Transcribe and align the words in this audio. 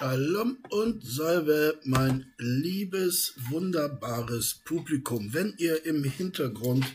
Shalom 0.00 0.56
und 0.70 1.04
Salve, 1.04 1.78
mein 1.84 2.32
liebes, 2.38 3.34
wunderbares 3.50 4.54
Publikum. 4.64 5.34
Wenn 5.34 5.52
ihr 5.58 5.84
im 5.84 6.04
Hintergrund, 6.04 6.86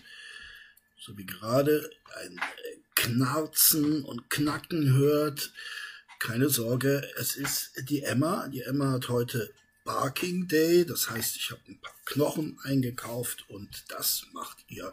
so 1.00 1.16
wie 1.16 1.28
gerade, 1.28 1.88
ein 2.24 2.42
Knarzen 2.96 4.04
und 4.04 4.32
Knacken 4.32 4.96
hört, 4.96 5.54
keine 6.18 6.50
Sorge, 6.50 7.08
es 7.18 7.36
ist 7.36 7.74
die 7.90 8.02
Emma. 8.02 8.48
Die 8.48 8.62
Emma 8.62 8.94
hat 8.94 9.08
heute 9.10 9.54
Barking 9.84 10.48
Day, 10.48 10.84
das 10.84 11.08
heißt, 11.08 11.36
ich 11.36 11.52
habe 11.52 11.62
ein 11.68 11.80
paar 11.80 11.94
Knochen 12.06 12.58
eingekauft 12.64 13.48
und 13.52 13.86
das 13.90 14.26
macht 14.34 14.66
ihr 14.68 14.92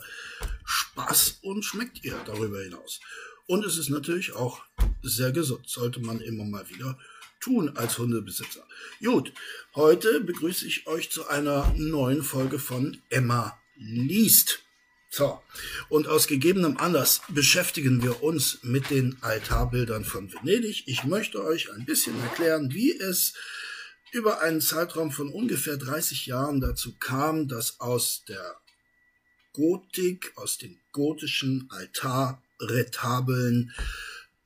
Spaß 0.66 1.38
und 1.40 1.64
schmeckt 1.64 2.04
ihr 2.04 2.20
darüber 2.26 2.60
hinaus. 2.60 3.00
Und 3.46 3.64
es 3.64 3.78
ist 3.78 3.88
natürlich 3.88 4.34
auch 4.34 4.62
sehr 5.00 5.32
gesund, 5.32 5.66
sollte 5.66 6.00
man 6.00 6.20
immer 6.20 6.44
mal 6.44 6.68
wieder 6.68 6.98
tun 7.42 7.76
als 7.76 7.98
Hundebesitzer. 7.98 8.66
Gut, 9.02 9.34
heute 9.74 10.20
begrüße 10.20 10.66
ich 10.66 10.86
euch 10.86 11.10
zu 11.10 11.28
einer 11.28 11.74
neuen 11.76 12.22
Folge 12.22 12.58
von 12.58 13.02
Emma 13.10 13.60
liest. 13.76 14.60
So, 15.10 15.42
und 15.90 16.08
aus 16.08 16.26
gegebenem 16.26 16.78
Anlass 16.78 17.20
beschäftigen 17.28 18.02
wir 18.02 18.22
uns 18.22 18.60
mit 18.62 18.88
den 18.88 19.18
Altarbildern 19.20 20.06
von 20.06 20.32
Venedig. 20.32 20.84
Ich 20.86 21.04
möchte 21.04 21.44
euch 21.44 21.70
ein 21.70 21.84
bisschen 21.84 22.18
erklären, 22.22 22.72
wie 22.72 22.98
es 22.98 23.34
über 24.12 24.40
einen 24.40 24.62
Zeitraum 24.62 25.10
von 25.10 25.28
ungefähr 25.28 25.76
30 25.76 26.26
Jahren 26.26 26.60
dazu 26.60 26.94
kam, 26.98 27.46
dass 27.46 27.80
aus 27.80 28.24
der 28.26 28.56
Gotik, 29.52 30.32
aus 30.36 30.56
den 30.56 30.80
gotischen 30.92 31.68
Altarretabeln 31.70 33.74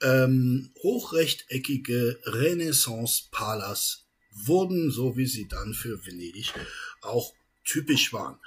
ähm, 0.03 0.73
hochrechteckige 0.83 2.19
Renaissance-Palas 2.25 4.07
wurden, 4.31 4.91
so 4.91 5.17
wie 5.17 5.27
sie 5.27 5.49
dann 5.49 5.75
für 5.75 6.05
Venedig 6.05 6.53
auch 7.01 7.33
typisch 7.65 8.13
waren. 8.13 8.39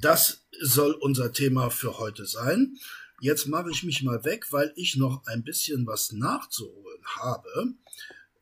Das 0.00 0.46
soll 0.60 0.92
unser 0.92 1.32
Thema 1.32 1.70
für 1.70 1.98
heute 1.98 2.26
sein. 2.26 2.76
Jetzt 3.20 3.46
mache 3.46 3.70
ich 3.70 3.82
mich 3.82 4.02
mal 4.02 4.24
weg, 4.24 4.52
weil 4.52 4.72
ich 4.76 4.96
noch 4.96 5.26
ein 5.26 5.42
bisschen 5.42 5.86
was 5.86 6.12
nachzuholen 6.12 7.02
habe, 7.16 7.74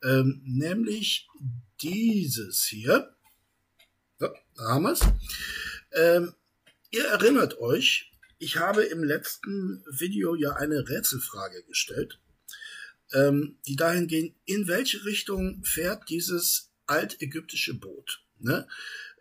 ähm, 0.03 0.43
nämlich 0.45 1.29
dieses 1.81 2.65
hier. 2.65 3.15
So, 4.19 4.29
da 4.57 4.65
haben 4.65 4.83
wir 4.83 4.93
es. 4.93 5.01
Ähm, 5.93 6.35
ihr 6.91 7.05
erinnert 7.07 7.59
euch, 7.59 8.13
ich 8.39 8.57
habe 8.57 8.83
im 8.83 9.05
letzten 9.05 9.85
Video 9.91 10.35
ja 10.35 10.55
eine 10.57 10.89
Rätselfrage 10.89 11.63
gestellt 11.65 12.19
ähm, 13.15 13.57
die 13.67 13.77
dahin 13.77 14.07
gehen, 14.07 14.35
in 14.45 14.69
welche 14.69 15.05
Richtung 15.05 15.63
fährt 15.65 16.09
dieses 16.11 16.71
altägyptische 16.87 17.75
Boot. 17.75 18.23
Ne? 18.41 18.67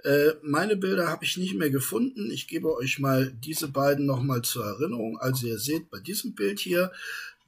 Äh, 0.04 0.34
meine 0.42 0.76
Bilder 0.76 1.08
habe 1.08 1.24
ich 1.24 1.38
nicht 1.38 1.54
mehr 1.56 1.70
gefunden. 1.70 2.30
Ich 2.32 2.48
gebe 2.48 2.76
euch 2.76 3.00
mal 3.00 3.32
diese 3.32 3.70
beiden 3.70 4.06
nochmal 4.06 4.42
zur 4.42 4.66
Erinnerung. 4.66 5.18
Also 5.20 5.48
ihr 5.48 5.60
seht 5.60 5.90
bei 5.90 6.00
diesem 6.00 6.36
Bild 6.36 6.60
hier, 6.60 6.92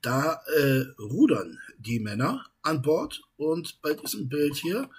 da 0.02 0.42
äh, 0.56 0.86
rudern 1.00 1.60
die 1.80 2.00
Männer 2.00 2.46
an 2.62 2.82
Bord 2.82 3.22
und 3.38 3.82
bei 3.82 3.94
diesem 3.94 4.30
Bild 4.30 4.56
hier, 4.56 4.90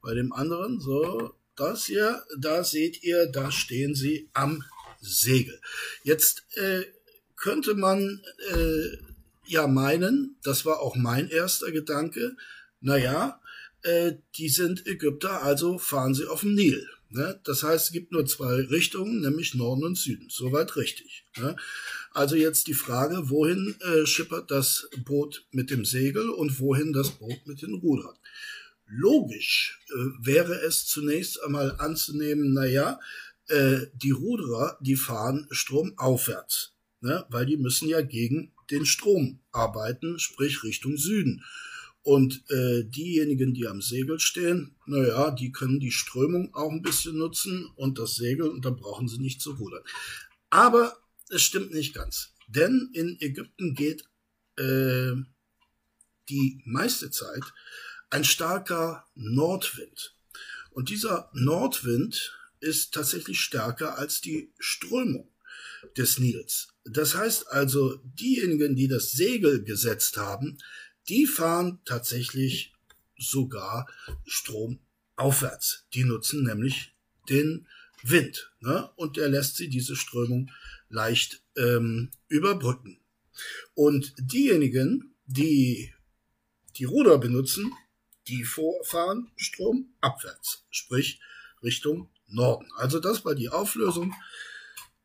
bei 0.00 0.14
dem 0.14 0.32
anderen, 0.32 0.80
so 0.80 1.34
das 1.56 1.86
hier, 1.86 2.24
da 2.38 2.64
seht 2.64 3.02
ihr, 3.02 3.26
da 3.26 3.50
stehen 3.50 3.94
sie 3.94 4.28
am 4.32 4.64
Segel. 5.00 5.60
Jetzt 6.02 6.44
äh, 6.56 6.84
könnte 7.36 7.74
man 7.74 8.22
äh, 8.50 8.96
ja 9.46 9.66
meinen, 9.66 10.36
das 10.42 10.64
war 10.64 10.80
auch 10.80 10.96
mein 10.96 11.28
erster 11.28 11.70
Gedanke, 11.72 12.36
naja, 12.80 13.40
äh, 13.82 14.14
die 14.36 14.48
sind 14.48 14.86
Ägypter, 14.86 15.42
also 15.42 15.78
fahren 15.78 16.14
sie 16.14 16.26
auf 16.26 16.40
dem 16.40 16.54
Nil. 16.54 16.88
Ne? 17.14 17.40
Das 17.44 17.62
heißt, 17.62 17.86
es 17.86 17.92
gibt 17.92 18.10
nur 18.10 18.26
zwei 18.26 18.54
Richtungen, 18.54 19.20
nämlich 19.20 19.54
Norden 19.54 19.84
und 19.84 19.96
Süden. 19.96 20.28
Soweit 20.30 20.74
richtig. 20.76 21.24
Ne? 21.36 21.54
Also 22.10 22.34
jetzt 22.34 22.66
die 22.66 22.74
Frage, 22.74 23.30
wohin 23.30 23.76
äh, 23.80 24.04
schippert 24.04 24.50
das 24.50 24.88
Boot 25.04 25.46
mit 25.52 25.70
dem 25.70 25.84
Segel 25.84 26.28
und 26.28 26.58
wohin 26.58 26.92
das 26.92 27.10
Boot 27.10 27.46
mit 27.46 27.62
den 27.62 27.74
Rudern? 27.74 28.16
Logisch 28.86 29.80
äh, 29.90 30.26
wäre 30.26 30.60
es 30.62 30.86
zunächst 30.86 31.42
einmal 31.42 31.76
anzunehmen, 31.78 32.52
naja, 32.52 32.98
äh, 33.48 33.86
die 33.94 34.10
Ruderer, 34.10 34.78
die 34.80 34.96
fahren 34.96 35.46
stromaufwärts, 35.50 36.73
ne? 37.04 37.24
weil 37.28 37.46
die 37.46 37.56
müssen 37.56 37.88
ja 37.88 38.00
gegen 38.00 38.52
den 38.70 38.86
Strom 38.86 39.38
arbeiten, 39.52 40.18
sprich 40.18 40.64
Richtung 40.64 40.96
Süden. 40.96 41.44
Und 42.02 42.42
äh, 42.50 42.84
diejenigen, 42.84 43.54
die 43.54 43.66
am 43.66 43.80
Segel 43.80 44.20
stehen, 44.20 44.74
naja, 44.84 45.30
die 45.30 45.52
können 45.52 45.80
die 45.80 45.90
Strömung 45.90 46.54
auch 46.54 46.70
ein 46.70 46.82
bisschen 46.82 47.16
nutzen 47.16 47.70
und 47.76 47.98
das 47.98 48.16
Segel 48.16 48.48
und 48.48 48.64
dann 48.64 48.76
brauchen 48.76 49.08
sie 49.08 49.18
nicht 49.18 49.40
zu 49.40 49.52
rudern. 49.52 49.82
Aber 50.50 50.98
es 51.30 51.42
stimmt 51.42 51.72
nicht 51.72 51.94
ganz. 51.94 52.32
Denn 52.46 52.90
in 52.92 53.16
Ägypten 53.20 53.74
geht 53.74 54.04
äh, 54.56 55.14
die 56.28 56.60
meiste 56.66 57.10
Zeit 57.10 57.42
ein 58.10 58.24
starker 58.24 59.06
Nordwind. 59.14 60.14
Und 60.72 60.90
dieser 60.90 61.30
Nordwind 61.32 62.36
ist 62.60 62.92
tatsächlich 62.92 63.40
stärker 63.40 63.96
als 63.96 64.20
die 64.20 64.52
Strömung 64.58 65.30
des 65.96 66.18
Nils. 66.18 66.73
Das 66.84 67.14
heißt 67.14 67.48
also, 67.48 67.96
diejenigen, 68.04 68.76
die 68.76 68.88
das 68.88 69.12
Segel 69.12 69.64
gesetzt 69.64 70.16
haben, 70.16 70.58
die 71.08 71.26
fahren 71.26 71.80
tatsächlich 71.84 72.74
sogar 73.16 73.88
stromaufwärts. 74.26 75.86
Die 75.94 76.04
nutzen 76.04 76.44
nämlich 76.44 76.94
den 77.28 77.66
Wind. 78.02 78.52
Ne? 78.60 78.90
Und 78.96 79.16
der 79.16 79.28
lässt 79.28 79.56
sie 79.56 79.68
diese 79.68 79.96
Strömung 79.96 80.50
leicht 80.88 81.42
ähm, 81.56 82.10
überbrücken. 82.28 83.00
Und 83.74 84.14
diejenigen, 84.18 85.14
die 85.26 85.92
die 86.76 86.84
Ruder 86.84 87.18
benutzen, 87.18 87.72
die 88.28 88.44
fahren 88.44 89.30
stromabwärts, 89.36 90.64
sprich 90.70 91.20
Richtung 91.62 92.10
Norden. 92.26 92.68
Also 92.76 93.00
das 93.00 93.24
war 93.24 93.34
die 93.34 93.48
Auflösung 93.48 94.14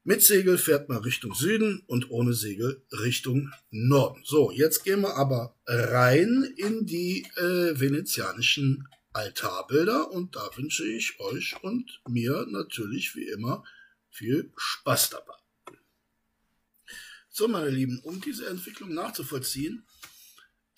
mit 0.03 0.23
Segel 0.23 0.57
fährt 0.57 0.89
man 0.89 0.99
Richtung 0.99 1.33
Süden 1.33 1.83
und 1.87 2.09
ohne 2.09 2.33
Segel 2.33 2.83
Richtung 2.91 3.51
Norden. 3.69 4.21
So, 4.23 4.51
jetzt 4.51 4.83
gehen 4.83 5.01
wir 5.01 5.15
aber 5.15 5.55
rein 5.65 6.43
in 6.57 6.85
die 6.85 7.27
äh, 7.35 7.79
venezianischen 7.79 8.87
Altarbilder 9.13 10.11
und 10.11 10.35
da 10.35 10.49
wünsche 10.55 10.85
ich 10.85 11.19
euch 11.19 11.55
und 11.63 12.01
mir 12.07 12.45
natürlich 12.49 13.15
wie 13.15 13.27
immer 13.27 13.63
viel 14.09 14.51
Spaß 14.55 15.11
dabei. 15.11 15.33
So, 17.29 17.47
meine 17.47 17.69
Lieben, 17.69 17.99
um 17.99 18.21
diese 18.21 18.47
Entwicklung 18.47 18.93
nachzuvollziehen, 18.93 19.85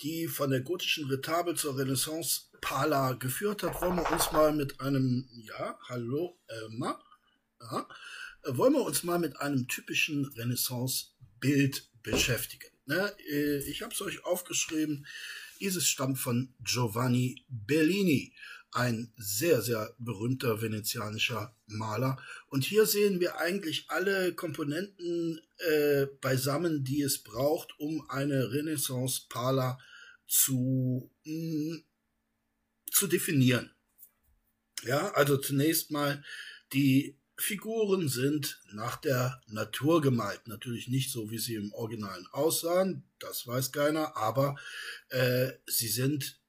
die 0.02 0.26
von 0.26 0.50
der 0.50 0.60
gotischen 0.60 1.08
Retabel 1.08 1.56
zur 1.56 1.78
Renaissance 1.78 2.42
Pala 2.60 3.12
geführt 3.12 3.62
hat, 3.62 3.80
wollen 3.80 3.96
wir 3.96 4.10
uns 4.12 4.32
mal 4.32 4.52
mit 4.52 4.80
einem, 4.80 5.28
ja, 5.32 5.78
hallo, 5.88 6.38
Emma, 6.46 7.02
ja, 7.60 7.88
wollen 8.44 8.74
wir 8.74 8.82
uns 8.82 9.02
mal 9.02 9.18
mit 9.18 9.36
einem 9.38 9.68
typischen 9.68 10.24
Renaissance-Bild 10.24 11.88
beschäftigen. 12.02 12.68
Ne? 12.86 13.12
Äh, 13.30 13.58
ich 13.70 13.82
habe 13.82 13.94
es 13.94 14.00
euch 14.02 14.24
aufgeschrieben. 14.24 15.06
Dieses 15.60 15.86
stammt 15.86 16.18
von 16.18 16.54
Giovanni 16.60 17.44
Bellini, 17.48 18.34
ein 18.72 19.12
sehr, 19.16 19.60
sehr 19.62 19.94
berühmter 19.98 20.60
venezianischer 20.60 21.54
Maler. 21.66 22.20
Und 22.48 22.64
hier 22.64 22.86
sehen 22.86 23.20
wir 23.20 23.38
eigentlich 23.38 23.84
alle 23.88 24.34
Komponenten 24.34 25.40
äh, 25.58 26.06
beisammen, 26.20 26.82
die 26.82 27.02
es 27.02 27.22
braucht, 27.22 27.78
um 27.78 28.08
eine 28.10 28.50
Renaissance-Pala 28.50 29.78
zu, 30.26 31.12
mm, 31.24 31.76
zu 32.90 33.06
definieren. 33.06 33.70
Ja, 34.84 35.12
also 35.12 35.36
zunächst 35.36 35.90
mal 35.90 36.24
die 36.72 37.21
Figuren 37.36 38.08
sind 38.08 38.60
nach 38.72 38.96
der 38.96 39.40
Natur 39.46 40.00
gemalt. 40.00 40.46
Natürlich 40.46 40.88
nicht 40.88 41.10
so, 41.10 41.30
wie 41.30 41.38
sie 41.38 41.54
im 41.54 41.72
Originalen 41.72 42.26
aussahen, 42.32 43.04
das 43.18 43.46
weiß 43.46 43.72
keiner, 43.72 44.16
aber 44.16 44.56
äh, 45.08 45.52
sie 45.66 45.88
sind 45.88 46.40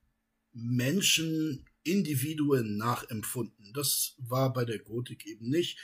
Menschen, 0.52 1.66
Individuen 1.84 2.78
nachempfunden. 2.78 3.74
Das 3.74 4.16
war 4.18 4.54
bei 4.54 4.66
der 4.66 4.80
Gotik 4.80 5.26
eben 5.26 5.50
nicht. 5.50 5.80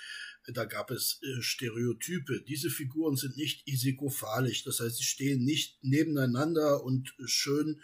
Da 0.54 0.66
gab 0.66 0.92
es 0.92 1.20
äh, 1.24 1.42
Stereotype. 1.42 2.42
Diese 2.48 2.70
Figuren 2.70 3.16
sind 3.16 3.38
nicht 3.38 3.68
isikophalisch, 3.68 4.64
das 4.64 4.80
heißt, 4.80 4.98
sie 4.98 5.04
stehen 5.04 5.44
nicht 5.44 5.84
nebeneinander 5.84 6.84
und 6.84 7.14
schön 7.26 7.82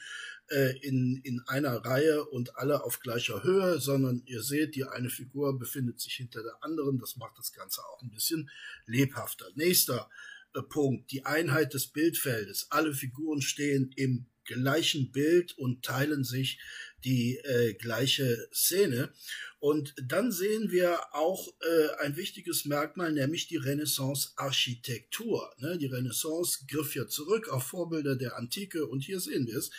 äh, 0.49 0.77
in, 0.79 1.21
in 1.23 1.41
einer 1.47 1.77
Reihe 1.77 2.25
und 2.25 2.57
alle 2.57 2.83
auf 2.83 2.99
gleicher 2.99 3.43
Höhe, 3.43 3.79
sondern 3.79 4.21
ihr 4.25 4.43
seht, 4.43 4.75
die 4.75 4.83
eine 4.83 5.09
Figur 5.09 5.57
befindet 5.57 5.99
sich 5.99 6.13
hinter 6.13 6.43
der 6.43 6.63
anderen. 6.63 6.99
Das 6.99 7.15
macht 7.15 7.37
das 7.37 7.51
Ganze 7.51 7.81
auch 7.85 8.01
ein 8.01 8.11
bisschen 8.11 8.49
lebhafter. 8.85 9.47
Nächster 9.55 10.09
äh, 10.53 10.61
Punkt, 10.61 11.11
die 11.11 11.25
Einheit 11.25 11.73
des 11.73 11.87
Bildfeldes. 11.87 12.67
Alle 12.69 12.93
Figuren 12.93 13.41
stehen 13.41 13.91
im 13.95 14.27
gleichen 14.45 15.11
Bild 15.11 15.57
und 15.57 15.83
teilen 15.83 16.23
sich 16.23 16.59
die 17.05 17.37
äh, 17.37 17.73
gleiche 17.75 18.49
Szene. 18.51 19.13
Und 19.59 19.93
dann 20.03 20.31
sehen 20.31 20.71
wir 20.71 21.13
auch 21.13 21.47
äh, 21.61 22.03
ein 22.03 22.17
wichtiges 22.17 22.65
Merkmal, 22.65 23.13
nämlich 23.13 23.47
die 23.47 23.57
Renaissance-Architektur. 23.57 25.53
Ne? 25.59 25.77
Die 25.77 25.85
Renaissance 25.85 26.65
griff 26.67 26.95
ja 26.95 27.07
zurück 27.07 27.47
auf 27.49 27.67
Vorbilder 27.67 28.15
der 28.15 28.37
Antike 28.37 28.87
und 28.87 29.01
hier 29.01 29.19
sehen 29.19 29.47
wir 29.47 29.57
es. 29.57 29.71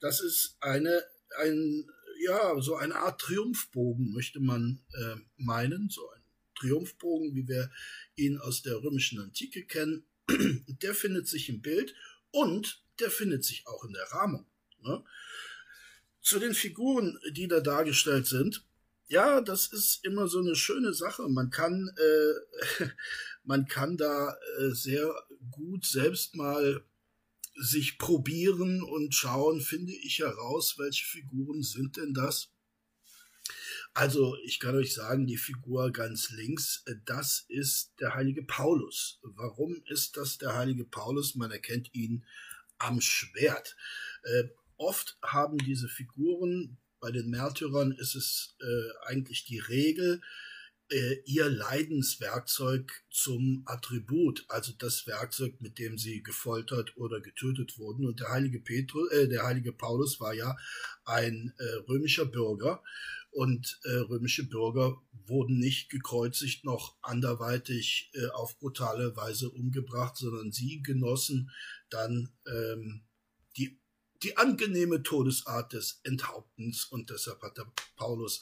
Das 0.00 0.20
ist 0.20 0.56
eine, 0.60 1.02
ein, 1.38 1.88
ja, 2.20 2.60
so 2.60 2.76
eine 2.76 2.96
Art 2.96 3.20
Triumphbogen, 3.20 4.12
möchte 4.12 4.40
man 4.40 4.82
äh, 4.94 5.16
meinen, 5.36 5.88
so 5.88 6.08
ein 6.10 6.22
Triumphbogen, 6.58 7.34
wie 7.34 7.48
wir 7.48 7.70
ihn 8.14 8.38
aus 8.38 8.62
der 8.62 8.82
römischen 8.82 9.18
Antike 9.18 9.64
kennen. 9.64 10.06
der 10.82 10.94
findet 10.94 11.28
sich 11.28 11.48
im 11.48 11.62
Bild 11.62 11.94
und 12.30 12.82
der 13.00 13.10
findet 13.10 13.44
sich 13.44 13.66
auch 13.66 13.84
in 13.84 13.92
der 13.92 14.04
Rahmung. 14.12 14.46
Ne? 14.82 15.04
Zu 16.26 16.40
den 16.40 16.54
Figuren, 16.54 17.20
die 17.30 17.46
da 17.46 17.60
dargestellt 17.60 18.26
sind, 18.26 18.66
ja, 19.06 19.40
das 19.40 19.68
ist 19.68 20.04
immer 20.04 20.26
so 20.26 20.40
eine 20.40 20.56
schöne 20.56 20.92
Sache. 20.92 21.28
Man 21.28 21.50
kann, 21.50 21.88
äh, 21.96 22.84
man 23.44 23.68
kann 23.68 23.96
da 23.96 24.36
äh, 24.58 24.70
sehr 24.70 25.08
gut 25.52 25.86
selbst 25.86 26.34
mal 26.34 26.84
sich 27.54 27.96
probieren 27.98 28.82
und 28.82 29.14
schauen, 29.14 29.60
finde 29.60 29.92
ich 29.92 30.18
heraus, 30.18 30.74
welche 30.78 31.06
Figuren 31.06 31.62
sind 31.62 31.96
denn 31.96 32.12
das? 32.12 32.48
Also, 33.94 34.36
ich 34.44 34.58
kann 34.58 34.74
euch 34.74 34.94
sagen, 34.94 35.28
die 35.28 35.38
Figur 35.38 35.92
ganz 35.92 36.30
links, 36.30 36.82
äh, 36.86 36.96
das 37.04 37.44
ist 37.46 37.92
der 38.00 38.16
heilige 38.16 38.42
Paulus. 38.42 39.20
Warum 39.22 39.80
ist 39.86 40.16
das 40.16 40.38
der 40.38 40.56
heilige 40.56 40.86
Paulus? 40.86 41.36
Man 41.36 41.52
erkennt 41.52 41.94
ihn 41.94 42.24
am 42.78 43.00
Schwert. 43.00 43.76
Äh, 44.24 44.48
oft 44.76 45.18
haben 45.22 45.58
diese 45.58 45.88
Figuren, 45.88 46.78
bei 47.00 47.10
den 47.10 47.28
Märtyrern 47.30 47.92
ist 47.92 48.14
es 48.14 48.56
äh, 48.60 49.06
eigentlich 49.06 49.44
die 49.44 49.58
Regel, 49.58 50.20
äh, 50.90 51.16
ihr 51.24 51.48
Leidenswerkzeug 51.48 52.92
zum 53.10 53.62
Attribut, 53.66 54.44
also 54.48 54.72
das 54.78 55.06
Werkzeug, 55.06 55.60
mit 55.60 55.78
dem 55.78 55.98
sie 55.98 56.22
gefoltert 56.22 56.96
oder 56.96 57.20
getötet 57.20 57.78
wurden. 57.78 58.06
Und 58.06 58.20
der 58.20 58.30
heilige 58.30 58.60
Petrus, 58.60 59.10
äh, 59.10 59.28
der 59.28 59.44
heilige 59.44 59.72
Paulus 59.72 60.20
war 60.20 60.32
ja 60.32 60.56
ein 61.04 61.52
äh, 61.58 61.64
römischer 61.88 62.24
Bürger 62.24 62.82
und 63.30 63.80
äh, 63.84 63.96
römische 63.96 64.48
Bürger 64.48 64.96
wurden 65.26 65.58
nicht 65.58 65.90
gekreuzigt 65.90 66.64
noch 66.64 66.96
anderweitig 67.02 68.10
äh, 68.14 68.28
auf 68.28 68.58
brutale 68.58 69.14
Weise 69.16 69.50
umgebracht, 69.50 70.16
sondern 70.16 70.52
sie 70.52 70.82
genossen 70.82 71.50
dann 71.90 72.30
ähm, 72.46 73.02
die 73.56 73.78
die 74.22 74.36
angenehme 74.36 75.02
Todesart 75.02 75.72
des 75.72 76.00
Enthauptens 76.04 76.84
und 76.86 77.10
deshalb 77.10 77.42
hat 77.42 77.58
der 77.58 77.66
Paulus 77.96 78.40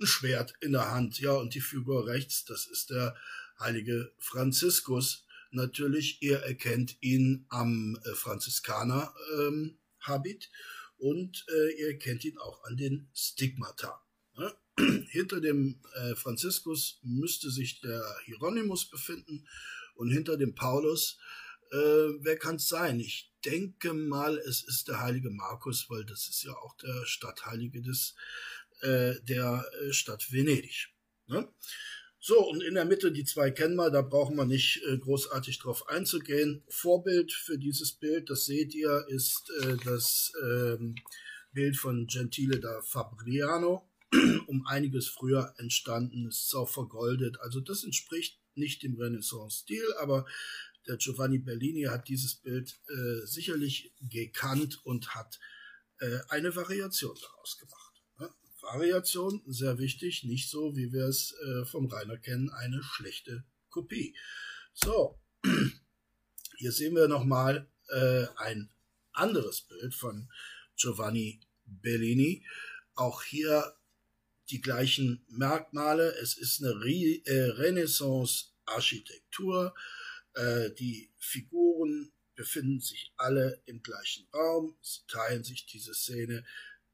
ein 0.00 0.06
Schwert 0.06 0.54
in 0.60 0.72
der 0.72 0.90
Hand. 0.90 1.20
Ja, 1.20 1.32
und 1.32 1.54
die 1.54 1.60
Figur 1.60 2.06
rechts, 2.06 2.44
das 2.44 2.66
ist 2.66 2.90
der 2.90 3.16
heilige 3.58 4.12
Franziskus. 4.18 5.24
Natürlich, 5.50 6.22
ihr 6.22 6.38
erkennt 6.40 6.96
ihn 7.00 7.46
am 7.48 7.98
äh, 8.04 8.14
Franziskaner-Habit 8.14 10.44
ähm, 10.44 10.50
und 10.98 11.44
äh, 11.48 11.80
ihr 11.80 11.88
erkennt 11.88 12.24
ihn 12.24 12.38
auch 12.38 12.62
an 12.64 12.76
den 12.76 13.08
Stigmata. 13.14 14.00
Ne? 14.36 14.54
hinter 15.10 15.40
dem 15.40 15.80
äh, 15.94 16.14
Franziskus 16.14 17.00
müsste 17.02 17.50
sich 17.50 17.80
der 17.80 18.04
Hieronymus 18.24 18.90
befinden 18.90 19.48
und 19.94 20.10
hinter 20.10 20.36
dem 20.36 20.54
Paulus, 20.54 21.18
äh, 21.72 22.08
wer 22.20 22.38
kann 22.38 22.56
es 22.56 22.68
sein? 22.68 23.00
Ich 23.00 23.32
denke 23.46 23.94
mal, 23.94 24.38
es 24.38 24.62
ist 24.62 24.88
der 24.88 25.00
heilige 25.00 25.30
Markus, 25.30 25.88
weil 25.88 26.04
das 26.04 26.28
ist 26.28 26.42
ja 26.42 26.52
auch 26.52 26.76
der 26.78 27.06
Stadtheilige 27.06 27.80
des 27.82 28.14
äh, 28.82 29.14
der 29.22 29.64
äh, 29.80 29.92
Stadt 29.92 30.32
Venedig. 30.32 30.88
Ne? 31.28 31.48
So, 32.18 32.44
und 32.48 32.62
in 32.62 32.74
der 32.74 32.84
Mitte 32.84 33.12
die 33.12 33.24
zwei 33.24 33.50
kennen 33.50 33.76
wir, 33.76 33.90
da 33.90 34.02
brauchen 34.02 34.36
wir 34.36 34.46
nicht 34.46 34.82
äh, 34.88 34.98
großartig 34.98 35.58
drauf 35.60 35.88
einzugehen. 35.88 36.64
Vorbild 36.68 37.32
für 37.32 37.58
dieses 37.58 37.92
Bild, 37.92 38.30
das 38.30 38.46
seht 38.46 38.74
ihr, 38.74 39.06
ist 39.08 39.50
äh, 39.62 39.76
das 39.84 40.32
ähm, 40.42 40.96
Bild 41.52 41.76
von 41.76 42.06
Gentile 42.06 42.58
da 42.58 42.82
Fabriano, 42.82 43.88
um 44.46 44.66
einiges 44.66 45.08
früher 45.08 45.54
entstanden, 45.58 46.26
ist 46.26 46.54
auch 46.54 46.68
vergoldet. 46.68 47.38
Also 47.40 47.60
das 47.60 47.84
entspricht 47.84 48.40
nicht 48.56 48.82
dem 48.82 48.96
Renaissance-Stil, 48.96 49.94
aber 50.00 50.26
der 50.86 50.96
Giovanni 50.96 51.38
Bellini 51.38 51.84
hat 51.84 52.08
dieses 52.08 52.36
Bild 52.36 52.78
äh, 52.88 53.26
sicherlich 53.26 53.92
gekannt 54.00 54.80
und 54.84 55.14
hat 55.14 55.38
äh, 55.98 56.20
eine 56.28 56.54
Variation 56.54 57.16
daraus 57.20 57.58
gemacht. 57.58 57.82
Variation, 58.62 59.42
sehr 59.46 59.78
wichtig, 59.78 60.24
nicht 60.24 60.50
so, 60.50 60.76
wie 60.76 60.92
wir 60.92 61.06
es 61.06 61.32
äh, 61.32 61.64
vom 61.64 61.86
Rainer 61.86 62.18
kennen, 62.18 62.50
eine 62.50 62.82
schlechte 62.82 63.44
Kopie. 63.70 64.14
So, 64.74 65.18
hier 66.56 66.72
sehen 66.72 66.96
wir 66.96 67.08
nochmal 67.08 67.70
äh, 67.88 68.26
ein 68.36 68.68
anderes 69.12 69.62
Bild 69.62 69.94
von 69.94 70.30
Giovanni 70.76 71.40
Bellini. 71.64 72.44
Auch 72.94 73.22
hier 73.22 73.74
die 74.50 74.60
gleichen 74.60 75.24
Merkmale. 75.28 76.14
Es 76.16 76.36
ist 76.36 76.62
eine 76.62 76.82
Re 76.82 77.22
äh, 77.24 77.48
Renaissance-Architektur. 77.50 79.74
Äh, 80.36 80.70
die 80.78 81.10
Figuren 81.18 82.12
befinden 82.34 82.80
sich 82.80 83.12
alle 83.16 83.60
im 83.66 83.82
gleichen 83.82 84.26
Raum. 84.32 84.76
Sie 84.80 85.00
teilen 85.08 85.42
sich 85.42 85.66
diese 85.66 85.94
Szene 85.94 86.44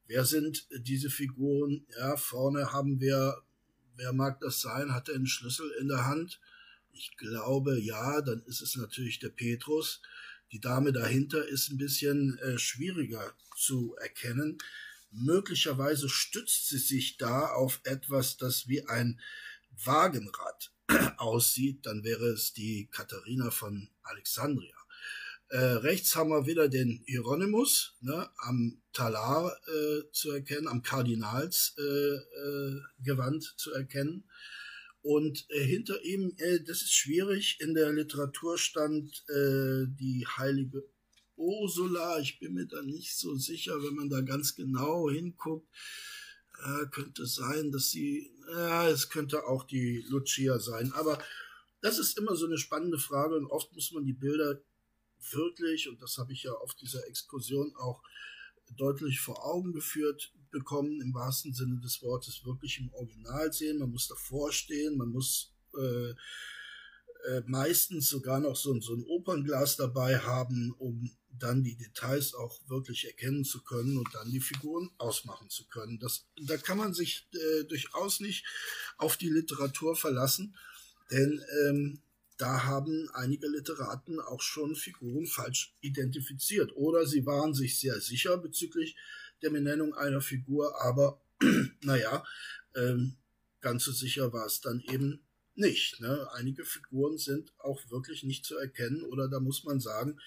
Wer 0.06 0.26
sind 0.26 0.66
diese 0.70 1.08
Figuren? 1.08 1.86
Ja, 1.98 2.18
vorne 2.18 2.72
haben 2.72 3.00
wir, 3.00 3.42
wer 3.96 4.12
mag 4.12 4.40
das 4.40 4.60
sein? 4.60 4.92
Hat 4.92 5.08
er 5.08 5.14
einen 5.14 5.26
Schlüssel 5.26 5.70
in 5.80 5.88
der 5.88 6.06
Hand? 6.06 6.38
Ich 6.92 7.16
glaube, 7.16 7.80
ja, 7.80 8.20
dann 8.20 8.42
ist 8.42 8.60
es 8.60 8.76
natürlich 8.76 9.20
der 9.20 9.30
Petrus. 9.30 10.02
Die 10.50 10.60
Dame 10.60 10.92
dahinter 10.92 11.46
ist 11.48 11.70
ein 11.70 11.78
bisschen 11.78 12.38
äh, 12.40 12.58
schwieriger 12.58 13.32
zu 13.56 13.96
erkennen. 14.02 14.58
Möglicherweise 15.10 16.10
stützt 16.10 16.68
sie 16.68 16.78
sich 16.78 17.16
da 17.16 17.46
auf 17.46 17.80
etwas, 17.84 18.36
das 18.36 18.68
wie 18.68 18.86
ein 18.86 19.18
Wagenrad 19.82 20.72
aussieht. 21.18 21.86
Dann 21.86 22.04
wäre 22.04 22.26
es 22.26 22.52
die 22.52 22.88
Katharina 22.90 23.50
von 23.50 23.88
Alexandria. 24.02 24.76
Äh, 25.52 25.58
rechts 25.58 26.16
haben 26.16 26.30
wir 26.30 26.46
wieder 26.46 26.70
den 26.70 27.02
Hieronymus 27.04 27.94
ne, 28.00 28.30
am 28.38 28.80
Talar 28.94 29.54
äh, 29.68 30.10
zu 30.10 30.30
erkennen, 30.30 30.66
am 30.66 30.82
Kardinalsgewand 30.82 33.44
äh, 33.44 33.48
äh, 33.48 33.56
zu 33.56 33.72
erkennen. 33.72 34.24
Und 35.02 35.44
äh, 35.50 35.62
hinter 35.62 36.02
ihm, 36.04 36.32
äh, 36.38 36.60
das 36.60 36.80
ist 36.80 36.94
schwierig, 36.94 37.58
in 37.60 37.74
der 37.74 37.92
Literatur 37.92 38.56
stand 38.56 39.26
die 39.28 40.26
heilige 40.38 40.84
Ursula. 41.36 42.18
Ich 42.18 42.38
bin 42.38 42.54
mir 42.54 42.66
da 42.66 42.80
nicht 42.80 43.14
so 43.14 43.36
sicher, 43.36 43.82
wenn 43.82 43.94
man 43.94 44.08
da 44.08 44.22
ganz 44.22 44.54
genau 44.54 45.10
hinguckt. 45.10 45.68
Äh, 46.64 46.86
könnte 46.90 47.26
sein, 47.26 47.72
dass 47.72 47.90
sie, 47.90 48.30
ja, 48.48 48.88
es 48.88 49.08
könnte 49.08 49.46
auch 49.46 49.64
die 49.64 50.04
Lucia 50.08 50.60
sein. 50.60 50.92
Aber 50.92 51.18
das 51.80 51.98
ist 51.98 52.16
immer 52.16 52.36
so 52.36 52.46
eine 52.46 52.58
spannende 52.58 52.98
Frage 52.98 53.36
und 53.36 53.46
oft 53.46 53.72
muss 53.72 53.90
man 53.90 54.04
die 54.04 54.12
Bilder 54.12 54.60
wirklich, 55.30 55.88
und 55.88 56.00
das 56.00 56.18
habe 56.18 56.32
ich 56.32 56.44
ja 56.44 56.52
auf 56.52 56.74
dieser 56.74 57.06
Exkursion 57.08 57.74
auch 57.76 58.02
deutlich 58.76 59.20
vor 59.20 59.44
Augen 59.44 59.72
geführt 59.72 60.32
bekommen, 60.50 61.00
im 61.00 61.12
wahrsten 61.14 61.52
Sinne 61.52 61.80
des 61.80 62.00
Wortes, 62.02 62.44
wirklich 62.44 62.78
im 62.78 62.92
Original 62.92 63.52
sehen. 63.52 63.78
Man 63.78 63.90
muss 63.90 64.06
davor 64.06 64.52
stehen, 64.52 64.96
man 64.96 65.08
muss 65.08 65.52
äh, 65.76 66.14
äh, 67.28 67.42
meistens 67.46 68.08
sogar 68.08 68.40
noch 68.40 68.56
so, 68.56 68.78
so 68.80 68.94
ein 68.94 69.04
Opernglas 69.04 69.76
dabei 69.76 70.18
haben, 70.18 70.74
um 70.78 71.10
dann 71.38 71.62
die 71.62 71.76
Details 71.76 72.34
auch 72.34 72.60
wirklich 72.68 73.06
erkennen 73.06 73.44
zu 73.44 73.62
können 73.62 73.96
und 73.96 74.08
dann 74.14 74.30
die 74.30 74.40
Figuren 74.40 74.90
ausmachen 74.98 75.48
zu 75.48 75.66
können. 75.68 75.98
Das, 75.98 76.26
da 76.40 76.56
kann 76.56 76.78
man 76.78 76.94
sich 76.94 77.28
äh, 77.32 77.64
durchaus 77.64 78.20
nicht 78.20 78.44
auf 78.98 79.16
die 79.16 79.28
Literatur 79.28 79.96
verlassen, 79.96 80.56
denn 81.10 81.42
ähm, 81.66 82.02
da 82.38 82.64
haben 82.64 83.08
einige 83.12 83.46
Literaten 83.46 84.20
auch 84.20 84.40
schon 84.40 84.74
Figuren 84.74 85.26
falsch 85.26 85.76
identifiziert. 85.80 86.74
Oder 86.74 87.06
sie 87.06 87.24
waren 87.26 87.54
sich 87.54 87.78
sehr 87.78 88.00
sicher 88.00 88.36
bezüglich 88.38 88.96
der 89.42 89.50
Benennung 89.50 89.94
einer 89.94 90.20
Figur, 90.20 90.80
aber 90.82 91.20
naja, 91.82 92.24
ähm, 92.74 93.16
ganz 93.60 93.84
so 93.84 93.92
sicher 93.92 94.32
war 94.32 94.46
es 94.46 94.60
dann 94.60 94.80
eben 94.80 95.20
nicht. 95.54 96.00
Ne? 96.00 96.28
Einige 96.32 96.64
Figuren 96.64 97.18
sind 97.18 97.52
auch 97.58 97.80
wirklich 97.90 98.22
nicht 98.22 98.44
zu 98.44 98.56
erkennen 98.56 99.02
oder 99.02 99.28
da 99.28 99.40
muss 99.40 99.64
man 99.64 99.80
sagen, 99.80 100.20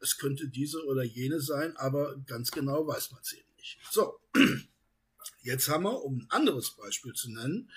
es 0.00 0.18
könnte 0.18 0.48
diese 0.48 0.84
oder 0.84 1.02
jene 1.02 1.40
sein, 1.40 1.76
aber 1.76 2.16
ganz 2.26 2.50
genau 2.50 2.86
weiß 2.86 3.12
man 3.12 3.22
es 3.22 3.32
eben 3.32 3.54
nicht. 3.56 3.78
So, 3.90 4.20
jetzt 5.42 5.68
haben 5.68 5.84
wir, 5.84 6.02
um 6.02 6.18
ein 6.18 6.30
anderes 6.30 6.72
Beispiel 6.76 7.14
zu 7.14 7.30
nennen, 7.30 7.70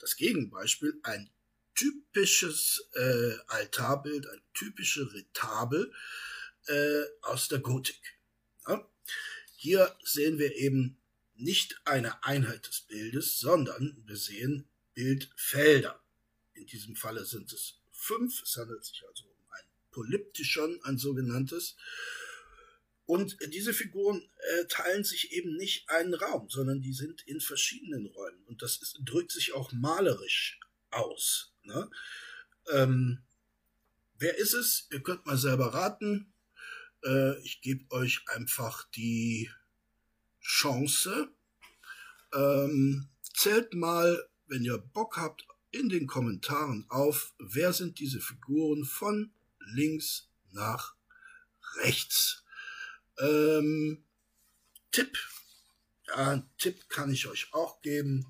das 0.00 0.16
Gegenbeispiel, 0.16 0.98
ein 1.02 1.30
typisches 1.74 2.88
äh, 2.94 3.34
Altarbild, 3.46 4.26
ein 4.26 4.40
typische 4.54 5.12
Retabel 5.12 5.92
äh, 6.66 7.02
aus 7.22 7.48
der 7.48 7.60
Gotik. 7.60 8.18
Ja? 8.66 8.88
Hier 9.56 9.96
sehen 10.02 10.38
wir 10.38 10.56
eben 10.56 10.98
nicht 11.34 11.80
eine 11.84 12.24
Einheit 12.24 12.66
des 12.66 12.80
Bildes, 12.80 13.38
sondern 13.38 14.02
wir 14.06 14.16
sehen 14.16 14.68
Bildfelder. 14.94 16.02
In 16.58 16.66
diesem 16.66 16.96
Falle 16.96 17.24
sind 17.24 17.52
es 17.52 17.80
fünf. 17.92 18.42
Es 18.42 18.56
handelt 18.56 18.84
sich 18.84 19.02
also 19.06 19.24
um 19.24 19.50
ein 19.50 19.64
Polyptychon, 19.90 20.80
ein 20.82 20.98
sogenanntes. 20.98 21.76
Und 23.06 23.38
diese 23.54 23.72
Figuren 23.72 24.28
äh, 24.36 24.66
teilen 24.66 25.02
sich 25.02 25.32
eben 25.32 25.56
nicht 25.56 25.88
einen 25.88 26.12
Raum, 26.12 26.50
sondern 26.50 26.82
die 26.82 26.92
sind 26.92 27.22
in 27.22 27.40
verschiedenen 27.40 28.06
Räumen. 28.06 28.44
Und 28.44 28.60
das 28.60 28.82
ist, 28.82 28.98
drückt 29.02 29.32
sich 29.32 29.54
auch 29.54 29.72
malerisch 29.72 30.60
aus. 30.90 31.54
Ne? 31.62 31.90
Ähm, 32.70 33.22
wer 34.18 34.36
ist 34.36 34.52
es? 34.52 34.88
Ihr 34.90 35.02
könnt 35.02 35.24
mal 35.24 35.38
selber 35.38 35.72
raten. 35.72 36.34
Äh, 37.02 37.40
ich 37.40 37.62
gebe 37.62 37.90
euch 37.92 38.20
einfach 38.26 38.86
die 38.90 39.50
Chance. 40.42 41.30
Ähm, 42.34 43.08
zählt 43.22 43.72
mal, 43.72 44.28
wenn 44.48 44.64
ihr 44.64 44.76
Bock 44.76 45.16
habt, 45.16 45.46
in 45.70 45.88
den 45.88 46.06
Kommentaren 46.06 46.86
auf, 46.88 47.34
wer 47.38 47.72
sind 47.72 47.98
diese 47.98 48.20
Figuren 48.20 48.84
von 48.84 49.32
links 49.60 50.28
nach 50.52 50.94
rechts. 51.76 52.44
Ähm, 53.18 54.04
Tipp. 54.90 55.18
Ja, 56.06 56.30
einen 56.30 56.50
Tipp 56.58 56.88
kann 56.88 57.12
ich 57.12 57.26
euch 57.26 57.52
auch 57.52 57.82
geben. 57.82 58.26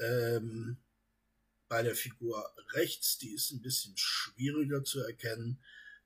Ähm, 0.00 0.76
bei 1.68 1.82
der 1.82 1.94
Figur 1.94 2.44
rechts, 2.72 3.18
die 3.18 3.30
ist 3.30 3.52
ein 3.52 3.62
bisschen 3.62 3.96
schwieriger 3.96 4.84
zu 4.84 5.00
erkennen. 5.00 5.62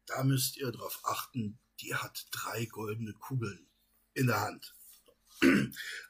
Da 0.06 0.22
müsst 0.22 0.56
ihr 0.56 0.70
darauf 0.70 1.00
achten, 1.04 1.58
die 1.80 1.94
hat 1.94 2.26
drei 2.30 2.66
goldene 2.66 3.14
Kugeln 3.14 3.66
in 4.12 4.26
der 4.26 4.40
Hand. 4.40 4.74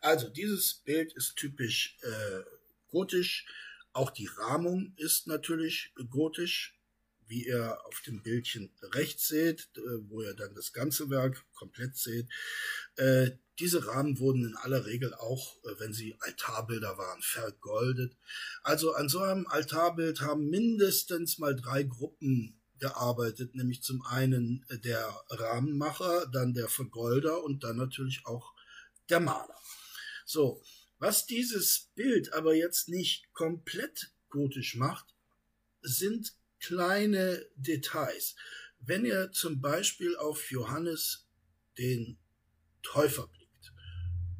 Also 0.01 0.29
dieses 0.29 0.75
Bild 0.75 1.13
ist 1.15 1.37
typisch 1.37 1.97
äh, 2.03 2.43
gotisch. 2.89 3.47
Auch 3.95 4.11
die 4.11 4.27
Rahmung 4.27 4.93
ist 4.97 5.27
natürlich 5.27 5.95
gotisch 6.11 6.79
wie 7.27 7.47
ihr 7.47 7.79
auf 7.87 8.03
dem 8.07 8.23
Bildchen 8.23 8.71
rechts 8.83 9.29
seht, 9.29 9.71
äh, 9.77 9.81
wo 10.09 10.23
ihr 10.23 10.35
dann 10.35 10.55
das 10.55 10.73
ganze 10.73 11.11
Werk 11.11 11.45
komplett 11.55 11.97
seht. 11.97 12.29
Äh, 12.97 13.33
diese 13.59 13.87
Rahmen 13.87 14.19
wurden 14.19 14.45
in 14.45 14.57
aller 14.57 14.85
Regel 14.85 15.15
auch, 15.15 15.57
äh, 15.65 15.79
wenn 15.79 15.93
sie 15.93 16.17
Altarbilder 16.21 16.99
waren, 16.99 17.23
vergoldet. 17.23 18.17
Also 18.63 18.95
an 18.95 19.09
so 19.09 19.21
einem 19.21 19.47
Altarbild 19.47 20.21
haben 20.21 20.49
mindestens 20.49 21.39
mal 21.39 21.55
drei 21.55 21.85
Gruppen 21.85 22.61
gearbeitet, 22.79 23.55
nämlich 23.55 23.83
zum 23.83 24.03
einen 24.03 24.67
der 24.85 25.09
Rahmenmacher, 25.31 26.27
dann 26.27 26.53
der 26.53 26.69
Vergolder 26.69 27.43
und 27.43 27.65
dann 27.65 27.77
natürlich 27.77 28.27
auch 28.27 28.53
der 29.09 29.21
Maler. 29.21 29.59
So, 30.27 30.63
was 31.05 31.27
dieses 31.27 31.91
Bild 31.95 32.33
aber 32.33 32.55
jetzt 32.55 32.89
nicht 32.89 33.31
komplett 33.35 34.11
gotisch 34.31 34.75
macht, 34.75 35.15
sind 35.83 36.33
kleine 36.61 37.45
Details. 37.57 38.35
Wenn 38.81 39.05
ihr 39.05 39.31
zum 39.31 39.61
Beispiel 39.61 40.17
auf 40.17 40.51
Johannes 40.51 41.29
den 41.77 42.17
Täufer 42.83 43.27
blickt, 43.27 43.75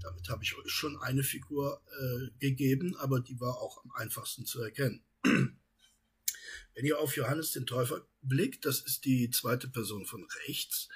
damit 0.01 0.31
habe 0.31 0.43
ich 0.43 0.57
euch 0.57 0.71
schon 0.71 0.97
eine 1.03 1.23
Figur 1.23 1.83
äh, 2.01 2.31
gegeben, 2.39 2.97
aber 2.97 3.21
die 3.21 3.39
war 3.39 3.59
auch 3.59 3.85
am 3.85 3.93
einfachsten 3.93 4.47
zu 4.47 4.63
erkennen. 4.63 5.05
Wenn 5.23 6.87
ihr 6.87 6.99
auf 6.99 7.15
Johannes 7.15 7.53
den 7.53 7.67
Täufer 7.67 8.09
blickt, 8.23 8.65
das 8.65 8.81
ist 8.81 9.05
die 9.05 9.29
zweite 9.29 9.69
Person 9.69 10.07
von 10.07 10.27
rechts, 10.49 10.89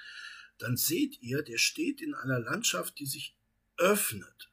dann 0.57 0.77
seht 0.77 1.21
ihr, 1.21 1.43
der 1.43 1.59
steht 1.59 2.01
in 2.01 2.15
einer 2.15 2.39
Landschaft, 2.39 2.97
die 2.97 3.05
sich 3.05 3.37
öffnet. 3.77 4.49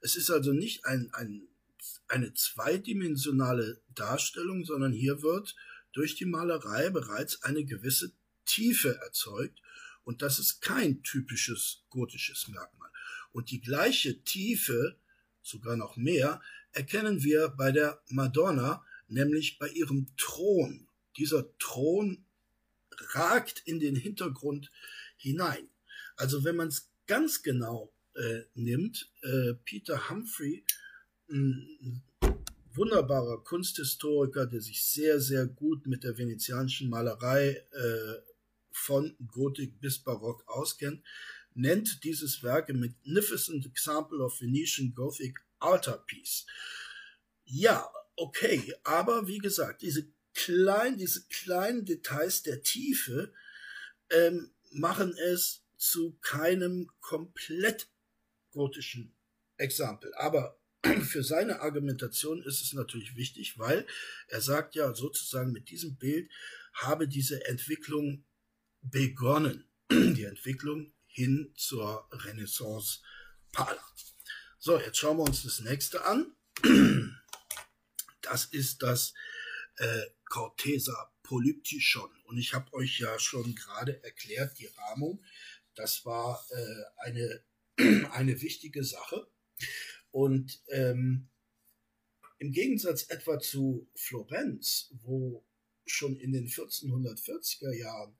Es 0.00 0.16
ist 0.16 0.30
also 0.30 0.52
nicht 0.52 0.84
ein, 0.84 1.10
ein, 1.12 1.48
eine 2.06 2.34
zweidimensionale 2.34 3.80
Darstellung, 3.94 4.64
sondern 4.64 4.92
hier 4.92 5.22
wird 5.22 5.56
durch 5.92 6.14
die 6.14 6.26
Malerei 6.26 6.90
bereits 6.90 7.42
eine 7.42 7.64
gewisse 7.64 8.12
Tiefe 8.44 8.96
erzeugt 9.02 9.60
und 10.04 10.22
das 10.22 10.38
ist 10.38 10.62
kein 10.62 11.02
typisches 11.02 11.82
gotisches 11.90 12.48
Merkmal. 12.48 12.90
Und 13.32 13.50
die 13.50 13.60
gleiche 13.60 14.22
Tiefe, 14.24 14.96
sogar 15.42 15.76
noch 15.76 15.96
mehr, 15.96 16.40
erkennen 16.72 17.22
wir 17.22 17.48
bei 17.48 17.72
der 17.72 18.00
Madonna, 18.08 18.84
nämlich 19.08 19.58
bei 19.58 19.68
ihrem 19.68 20.06
Thron. 20.16 20.88
Dieser 21.16 21.46
Thron 21.58 22.24
ragt 23.12 23.62
in 23.66 23.80
den 23.80 23.96
Hintergrund 23.96 24.70
hinein. 25.16 25.68
Also 26.16 26.44
wenn 26.44 26.56
man 26.56 26.68
es 26.68 26.88
ganz 27.06 27.42
genau 27.42 27.92
äh, 28.18 28.42
nimmt, 28.54 29.10
äh, 29.22 29.54
Peter 29.64 30.10
Humphrey 30.10 30.64
mh, 31.28 32.00
wunderbarer 32.74 33.42
Kunsthistoriker, 33.44 34.46
der 34.46 34.60
sich 34.60 34.84
sehr, 34.84 35.20
sehr 35.20 35.46
gut 35.46 35.86
mit 35.86 36.04
der 36.04 36.16
venezianischen 36.16 36.88
Malerei 36.88 37.64
äh, 37.72 38.14
von 38.70 39.16
Gotik 39.26 39.80
bis 39.80 39.98
Barock 39.98 40.44
auskennt, 40.46 41.04
nennt 41.54 42.04
dieses 42.04 42.42
Werk 42.42 42.70
a 42.70 42.72
magnificent 42.72 43.66
example 43.66 44.18
of 44.18 44.40
Venetian 44.40 44.94
Gothic 44.94 45.38
altarpiece. 45.58 46.46
Ja, 47.44 47.88
okay, 48.16 48.74
aber 48.84 49.26
wie 49.26 49.38
gesagt, 49.38 49.82
diese 49.82 50.06
kleinen, 50.34 50.98
diese 50.98 51.26
kleinen 51.28 51.84
Details 51.84 52.42
der 52.42 52.62
Tiefe 52.62 53.32
ähm, 54.10 54.50
machen 54.70 55.16
es 55.16 55.64
zu 55.76 56.16
keinem 56.20 56.90
komplett 57.00 57.88
gotischen 58.58 59.14
Exempel. 59.56 60.12
Aber 60.14 60.60
für 61.02 61.22
seine 61.22 61.60
Argumentation 61.60 62.42
ist 62.42 62.60
es 62.62 62.72
natürlich 62.72 63.16
wichtig, 63.16 63.58
weil 63.58 63.86
er 64.26 64.40
sagt 64.40 64.74
ja 64.74 64.94
sozusagen 64.94 65.52
mit 65.52 65.70
diesem 65.70 65.96
Bild 65.96 66.30
habe 66.74 67.08
diese 67.08 67.46
Entwicklung 67.46 68.24
begonnen. 68.82 69.64
Die 69.90 70.24
Entwicklung 70.24 70.92
hin 71.06 71.52
zur 71.56 72.06
Renaissance 72.12 73.00
Pala. 73.52 73.82
So, 74.58 74.78
jetzt 74.78 74.98
schauen 74.98 75.16
wir 75.16 75.24
uns 75.24 75.42
das 75.42 75.60
nächste 75.60 76.04
an. 76.04 76.34
Das 78.20 78.44
ist 78.44 78.82
das 78.82 79.14
äh, 79.76 80.02
Cortesa 80.26 81.10
Polyptychon. 81.22 82.10
Und 82.24 82.36
ich 82.36 82.52
habe 82.52 82.72
euch 82.74 82.98
ja 82.98 83.18
schon 83.18 83.54
gerade 83.54 84.02
erklärt, 84.04 84.58
die 84.58 84.66
Rahmung, 84.66 85.24
das 85.74 86.04
war 86.04 86.44
äh, 86.50 87.06
eine, 87.06 87.42
eine 88.12 88.40
wichtige 88.42 88.84
Sache. 88.84 89.30
Und 90.10 90.62
ähm, 90.68 91.28
im 92.38 92.52
Gegensatz 92.52 93.08
etwa 93.08 93.38
zu 93.40 93.88
Florenz, 93.94 94.94
wo 95.02 95.44
schon 95.86 96.16
in 96.16 96.32
den 96.32 96.48
1440er 96.48 97.72
Jahren 97.72 98.16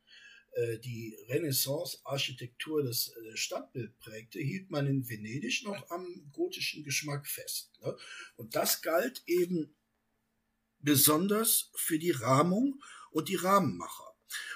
äh, 0.52 0.78
die 0.78 1.16
Renaissance-Architektur 1.28 2.82
das 2.82 3.08
äh, 3.08 3.36
Stadtbild 3.36 3.98
prägte, 3.98 4.40
hielt 4.40 4.70
man 4.70 4.86
in 4.86 5.08
Venedig 5.08 5.64
noch 5.64 5.90
am 5.90 6.30
gotischen 6.32 6.84
Geschmack 6.84 7.26
fest. 7.26 7.78
Ne? 7.82 7.96
Und 8.36 8.56
das 8.56 8.82
galt 8.82 9.22
eben 9.26 9.76
besonders 10.80 11.70
für 11.74 11.98
die 11.98 12.12
Rahmung 12.12 12.80
und 13.10 13.28
die 13.28 13.36
Rahmenmacher. 13.36 14.14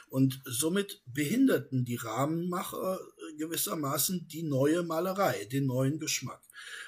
Und 0.08 0.42
somit 0.44 1.02
behinderten 1.06 1.84
die 1.84 1.96
Rahmenmacher 1.96 3.00
gewissermaßen 3.36 4.28
die 4.28 4.42
neue 4.42 4.82
Malerei, 4.82 5.44
den 5.46 5.66
neuen 5.66 5.98
Geschmack. 5.98 6.42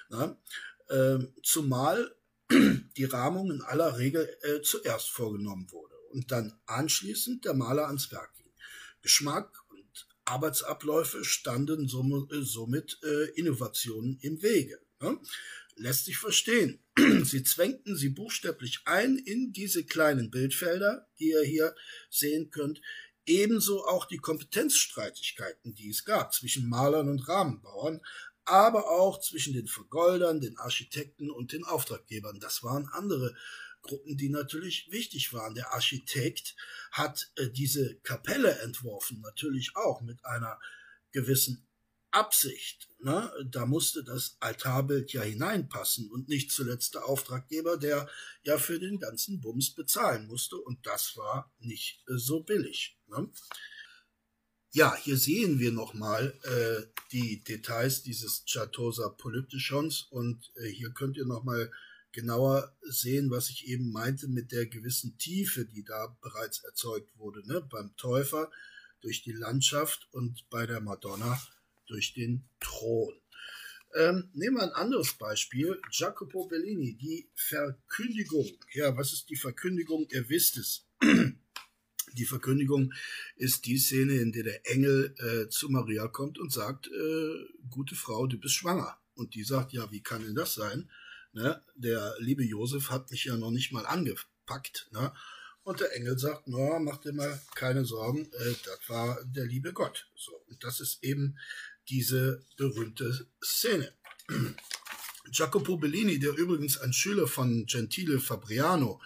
Na? 0.08 0.36
Äh, 0.88 1.18
zumal 1.42 2.14
die 2.96 3.04
Rahmung 3.04 3.50
in 3.50 3.62
aller 3.62 3.98
Regel 3.98 4.28
äh, 4.42 4.60
zuerst 4.62 5.10
vorgenommen 5.10 5.70
wurde 5.70 5.94
und 6.12 6.30
dann 6.30 6.52
anschließend 6.66 7.44
der 7.44 7.54
Maler 7.54 7.86
ans 7.86 8.10
Werk 8.12 8.34
ging. 8.36 8.52
Geschmack 9.02 9.50
und 9.70 10.06
Arbeitsabläufe 10.24 11.24
standen 11.24 11.84
äh, 11.84 12.42
somit 12.42 12.98
äh, 13.02 13.30
Innovationen 13.34 14.18
im 14.20 14.42
Wege. 14.42 14.78
Ne? 15.00 15.18
Lässt 15.76 16.04
sich 16.04 16.18
verstehen. 16.18 16.78
Sie 17.24 17.42
zwängten 17.42 17.96
sie 17.96 18.10
buchstäblich 18.10 18.82
ein 18.84 19.16
in 19.16 19.52
diese 19.52 19.84
kleinen 19.84 20.30
Bildfelder, 20.30 21.08
die 21.18 21.30
ihr 21.30 21.42
hier 21.42 21.74
sehen 22.10 22.50
könnt, 22.50 22.80
ebenso 23.26 23.84
auch 23.86 24.04
die 24.06 24.18
Kompetenzstreitigkeiten, 24.18 25.74
die 25.74 25.90
es 25.90 26.04
gab 26.04 26.32
zwischen 26.34 26.68
Malern 26.68 27.08
und 27.08 27.28
Rahmenbauern, 27.28 28.00
aber 28.44 28.90
auch 28.90 29.20
zwischen 29.20 29.54
den 29.54 29.66
Vergoldern, 29.66 30.40
den 30.40 30.58
Architekten 30.58 31.30
und 31.30 31.52
den 31.52 31.64
Auftraggebern. 31.64 32.40
Das 32.40 32.62
waren 32.62 32.88
andere 32.92 33.34
Gruppen, 33.82 34.16
die 34.16 34.28
natürlich 34.28 34.90
wichtig 34.90 35.32
waren. 35.32 35.54
Der 35.54 35.72
Architekt 35.72 36.56
hat 36.90 37.30
äh, 37.36 37.48
diese 37.50 37.96
Kapelle 37.96 38.58
entworfen, 38.60 39.20
natürlich 39.20 39.76
auch 39.76 40.00
mit 40.00 40.24
einer 40.24 40.58
gewissen 41.12 41.66
Absicht. 42.14 42.88
Ne? 43.00 43.30
Da 43.50 43.66
musste 43.66 44.04
das 44.04 44.36
Altarbild 44.40 45.12
ja 45.12 45.22
hineinpassen 45.22 46.10
und 46.10 46.28
nicht 46.28 46.52
zuletzt 46.52 46.94
der 46.94 47.06
Auftraggeber, 47.06 47.76
der 47.76 48.08
ja 48.44 48.58
für 48.58 48.78
den 48.78 48.98
ganzen 48.98 49.40
Bums 49.40 49.74
bezahlen 49.74 50.26
musste 50.26 50.56
und 50.56 50.86
das 50.86 51.16
war 51.16 51.52
nicht 51.58 52.02
äh, 52.08 52.16
so 52.16 52.40
billig. 52.40 52.98
Ne? 53.08 53.28
Ja, 54.70 54.96
hier 54.96 55.16
sehen 55.16 55.58
wir 55.58 55.72
nochmal 55.72 56.38
äh, 56.42 57.00
die 57.12 57.44
Details 57.44 58.02
dieses 58.02 58.44
Chatosa 58.46 59.08
Polyptychons 59.08 60.08
und 60.10 60.50
äh, 60.56 60.68
hier 60.68 60.90
könnt 60.90 61.16
ihr 61.16 61.26
nochmal 61.26 61.70
genauer 62.12 62.76
sehen, 62.82 63.30
was 63.30 63.50
ich 63.50 63.66
eben 63.66 63.90
meinte 63.90 64.28
mit 64.28 64.52
der 64.52 64.66
gewissen 64.66 65.18
Tiefe, 65.18 65.66
die 65.66 65.84
da 65.84 66.16
bereits 66.22 66.60
erzeugt 66.60 67.10
wurde. 67.18 67.46
Ne? 67.46 67.60
Beim 67.60 67.94
Täufer 67.96 68.50
durch 69.00 69.22
die 69.22 69.32
Landschaft 69.32 70.08
und 70.12 70.48
bei 70.48 70.64
der 70.64 70.80
Madonna 70.80 71.40
durch 71.86 72.14
den 72.14 72.48
Thron. 72.60 73.14
Ähm, 73.94 74.28
nehmen 74.32 74.56
wir 74.56 74.64
ein 74.64 74.72
anderes 74.72 75.12
Beispiel. 75.14 75.80
Jacopo 75.90 76.48
Bellini, 76.48 76.96
die 76.96 77.28
Verkündigung. 77.34 78.50
Ja, 78.72 78.96
was 78.96 79.12
ist 79.12 79.30
die 79.30 79.36
Verkündigung? 79.36 80.06
Ihr 80.10 80.28
wisst 80.28 80.56
es. 80.56 80.86
Die 82.16 82.26
Verkündigung 82.26 82.94
ist 83.34 83.66
die 83.66 83.76
Szene, 83.76 84.14
in 84.14 84.30
der 84.30 84.44
der 84.44 84.70
Engel 84.70 85.16
äh, 85.18 85.48
zu 85.48 85.68
Maria 85.68 86.06
kommt 86.06 86.38
und 86.38 86.52
sagt, 86.52 86.86
äh, 86.86 87.44
gute 87.70 87.96
Frau, 87.96 88.28
du 88.28 88.38
bist 88.38 88.54
schwanger. 88.54 88.96
Und 89.16 89.34
die 89.34 89.42
sagt, 89.42 89.72
ja, 89.72 89.90
wie 89.90 90.00
kann 90.00 90.22
denn 90.22 90.36
das 90.36 90.54
sein? 90.54 90.88
Ne? 91.32 91.60
Der 91.74 92.14
liebe 92.20 92.44
Josef 92.44 92.90
hat 92.90 93.10
mich 93.10 93.24
ja 93.24 93.36
noch 93.36 93.50
nicht 93.50 93.72
mal 93.72 93.84
angepackt. 93.84 94.88
Ne? 94.92 95.12
Und 95.64 95.80
der 95.80 95.92
Engel 95.96 96.18
sagt, 96.18 96.46
no, 96.46 96.78
mach 96.78 96.98
dir 96.98 97.12
mal 97.12 97.40
keine 97.56 97.84
Sorgen, 97.84 98.26
äh, 98.32 98.54
das 98.64 98.78
war 98.88 99.18
der 99.24 99.46
liebe 99.46 99.72
Gott. 99.72 100.08
So, 100.14 100.32
und 100.48 100.62
das 100.62 100.78
ist 100.78 101.02
eben 101.02 101.36
diese 101.88 102.44
berühmte 102.56 103.28
Szene. 103.42 103.92
Jacopo 105.32 105.76
Bellini, 105.76 106.18
der 106.18 106.36
übrigens 106.36 106.78
ein 106.78 106.92
Schüler 106.92 107.26
von 107.26 107.66
Gentile 107.66 108.20
Fabriano 108.20 109.00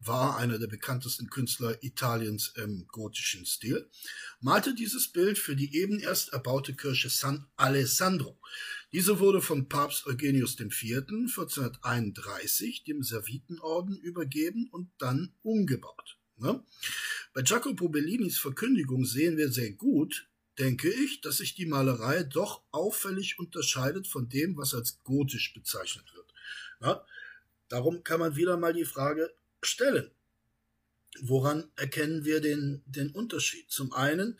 war, 0.00 0.36
einer 0.36 0.58
der 0.58 0.66
bekanntesten 0.66 1.28
Künstler 1.28 1.82
Italiens 1.82 2.52
im 2.56 2.86
gotischen 2.88 3.44
Stil, 3.46 3.88
malte 4.40 4.74
dieses 4.74 5.08
Bild 5.12 5.38
für 5.38 5.54
die 5.54 5.76
eben 5.76 5.98
erst 6.00 6.32
erbaute 6.32 6.74
Kirche 6.74 7.10
San 7.10 7.46
Alessandro. 7.56 8.40
Diese 8.92 9.20
wurde 9.20 9.40
von 9.40 9.68
Papst 9.68 10.06
Eugenius 10.06 10.58
IV. 10.58 11.04
1431 11.08 12.84
dem 12.84 13.02
Servitenorden 13.02 13.96
übergeben 13.98 14.68
und 14.72 14.90
dann 14.98 15.34
umgebaut. 15.42 16.18
Ne? 16.36 16.64
Bei 17.34 17.42
Jacopo 17.42 17.88
Bellinis 17.88 18.38
Verkündigung 18.38 19.04
sehen 19.04 19.36
wir 19.36 19.52
sehr 19.52 19.72
gut, 19.72 20.29
denke 20.60 20.90
ich, 20.90 21.22
dass 21.22 21.38
sich 21.38 21.54
die 21.54 21.66
Malerei 21.66 22.22
doch 22.22 22.62
auffällig 22.70 23.38
unterscheidet 23.38 24.06
von 24.06 24.28
dem, 24.28 24.56
was 24.56 24.74
als 24.74 25.02
gotisch 25.02 25.54
bezeichnet 25.54 26.14
wird. 26.14 26.32
Ja, 26.80 27.04
darum 27.68 28.04
kann 28.04 28.20
man 28.20 28.36
wieder 28.36 28.56
mal 28.56 28.74
die 28.74 28.84
Frage 28.84 29.32
stellen, 29.62 30.10
woran 31.22 31.70
erkennen 31.76 32.24
wir 32.24 32.40
den, 32.40 32.82
den 32.86 33.10
Unterschied? 33.10 33.70
Zum 33.70 33.92
einen 33.92 34.38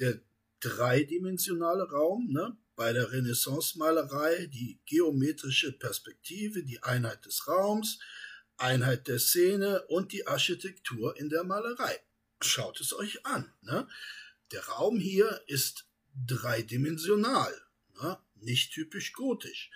der 0.00 0.20
dreidimensionale 0.60 1.88
Raum, 1.90 2.28
ne? 2.30 2.56
bei 2.74 2.92
der 2.92 3.12
Renaissance-Malerei 3.12 4.46
die 4.46 4.78
geometrische 4.86 5.72
Perspektive, 5.72 6.62
die 6.62 6.82
Einheit 6.82 7.24
des 7.26 7.46
Raums, 7.46 7.98
Einheit 8.56 9.06
der 9.08 9.18
Szene 9.18 9.82
und 9.88 10.12
die 10.12 10.26
Architektur 10.26 11.16
in 11.16 11.28
der 11.28 11.44
Malerei. 11.44 12.00
Schaut 12.40 12.80
es 12.80 12.94
euch 12.94 13.24
an. 13.26 13.52
Ne? 13.62 13.86
Der 14.52 14.64
Raum 14.66 14.98
hier 14.98 15.42
ist 15.46 15.86
dreidimensional, 16.26 17.52
ne? 18.02 18.18
nicht 18.36 18.72
typisch 18.72 19.12
gotisch. 19.12 19.70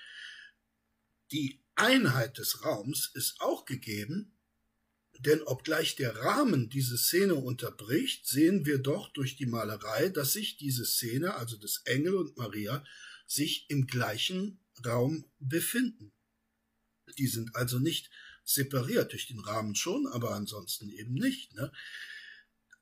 Die 1.33 1.63
Einheit 1.75 2.39
des 2.39 2.65
Raums 2.65 3.11
ist 3.15 3.41
auch 3.41 3.65
gegeben, 3.65 4.33
denn 5.21 5.43
obgleich 5.43 5.97
der 5.97 6.17
Rahmen 6.17 6.69
diese 6.69 6.99
Szene 6.99 7.35
unterbricht, 7.35 8.27
sehen 8.27 8.67
wir 8.67 8.79
doch 8.79 9.13
durch 9.13 9.37
die 9.37 9.47
Malerei, 9.47 10.09
dass 10.09 10.33
sich 10.33 10.57
diese 10.57 10.85
Szene, 10.85 11.35
also 11.35 11.57
des 11.57 11.83
Engel 11.85 12.17
und 12.17 12.37
Maria, 12.37 12.85
sich 13.27 13.67
im 13.71 13.87
gleichen 13.87 14.61
Raum 14.85 15.25
befinden. 15.39 16.13
Die 17.19 17.29
sind 17.29 17.55
also 17.55 17.79
nicht 17.79 18.11
separiert 18.45 19.13
durch 19.13 19.27
den 19.27 19.39
Rahmen 19.39 19.75
schon, 19.75 20.07
aber 20.07 20.33
ansonsten 20.33 20.91
eben 20.91 21.15
nicht. 21.15 21.55
Ne? 21.55 21.73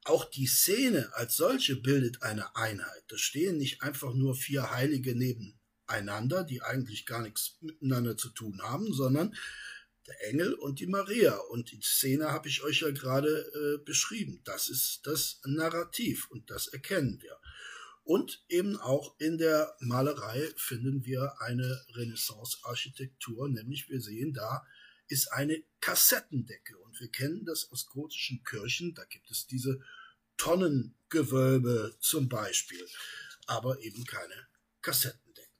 Auch 0.04 0.24
die 0.24 0.46
Szene 0.46 1.10
als 1.14 1.36
solche 1.36 1.76
bildet 1.76 2.22
eine 2.22 2.56
Einheit. 2.56 3.04
Da 3.08 3.16
stehen 3.16 3.58
nicht 3.58 3.82
einfach 3.82 4.14
nur 4.14 4.34
vier 4.34 4.72
Heilige 4.72 5.14
nebeneinander, 5.14 6.42
die 6.42 6.62
eigentlich 6.62 7.06
gar 7.06 7.22
nichts 7.22 7.58
miteinander 7.60 8.16
zu 8.16 8.30
tun 8.30 8.60
haben, 8.62 8.92
sondern 8.92 9.36
der 10.08 10.28
Engel 10.28 10.54
und 10.54 10.80
die 10.80 10.88
Maria. 10.88 11.36
Und 11.36 11.70
die 11.70 11.80
Szene 11.80 12.32
habe 12.32 12.48
ich 12.48 12.62
euch 12.64 12.80
ja 12.80 12.90
gerade 12.90 13.28
äh, 13.54 13.84
beschrieben. 13.84 14.40
Das 14.44 14.68
ist 14.68 15.02
das 15.04 15.40
Narrativ 15.44 16.28
und 16.30 16.50
das 16.50 16.66
erkennen 16.66 17.22
wir. 17.22 17.38
Und 18.04 18.44
eben 18.48 18.76
auch 18.78 19.14
in 19.20 19.38
der 19.38 19.76
Malerei 19.78 20.52
finden 20.56 21.04
wir 21.04 21.40
eine 21.40 21.84
Renaissance-Architektur, 21.94 23.48
nämlich 23.48 23.88
wir 23.88 24.00
sehen 24.00 24.32
da 24.32 24.66
ist 25.08 25.32
eine 25.32 25.62
Kassettendecke. 25.80 26.78
Und 26.78 26.98
wir 27.00 27.08
kennen 27.10 27.44
das 27.44 27.70
aus 27.70 27.86
gotischen 27.86 28.42
Kirchen. 28.44 28.94
Da 28.94 29.04
gibt 29.04 29.30
es 29.30 29.46
diese 29.46 29.80
Tonnengewölbe 30.36 31.96
zum 32.00 32.28
Beispiel, 32.28 32.86
aber 33.46 33.80
eben 33.80 34.04
keine 34.04 34.46
Kassettendecken. 34.80 35.50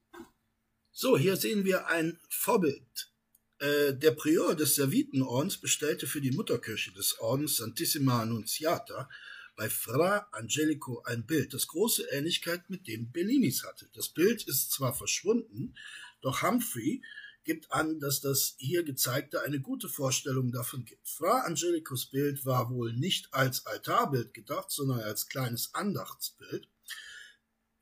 So, 0.91 1.17
hier 1.17 1.37
sehen 1.37 1.65
wir 1.65 1.87
ein 1.87 2.19
Vorbild. 2.29 3.13
Äh, 3.59 3.95
der 3.95 4.11
Prior 4.13 4.55
des 4.55 4.75
Servitenordens 4.75 5.59
bestellte 5.59 6.07
für 6.07 6.21
die 6.21 6.33
Mutterkirche 6.33 6.93
des 6.93 7.19
Ordens 7.21 7.59
Santissima 7.59 8.23
Annunziata 8.23 9.09
bei 9.55 9.71
Fra 9.71 10.29
Angelico 10.33 11.03
ein 11.05 11.27
Bild, 11.27 11.55
das 11.55 11.69
große 11.69 12.05
Ähnlichkeit 12.11 12.69
mit 12.71 12.89
dem 12.89 13.13
Bellinis 13.13 13.63
hatte. 13.65 13.89
Das 13.93 14.09
Bild 14.09 14.43
ist 14.49 14.73
zwar 14.73 14.95
verschwunden, 14.95 15.77
doch 16.23 16.43
Humphrey 16.43 17.03
gibt 17.45 17.73
an, 17.73 18.01
dass 18.01 18.21
das 18.21 18.55
hier 18.59 18.85
gezeigte 18.85 19.43
eine 19.43 19.61
gute 19.61 19.89
Vorstellung 19.89 20.53
davon 20.53 20.85
gibt. 20.85 21.09
Fra 21.09 21.41
Angelicus 21.41 22.07
Bild 22.07 22.45
war 22.45 22.71
wohl 22.71 22.93
nicht 22.93 23.33
als 23.33 23.67
Altarbild 23.67 24.35
gedacht, 24.35 24.71
sondern 24.71 25.01
als 25.01 25.29
kleines 25.29 25.75
Andachtsbild. 25.75 26.69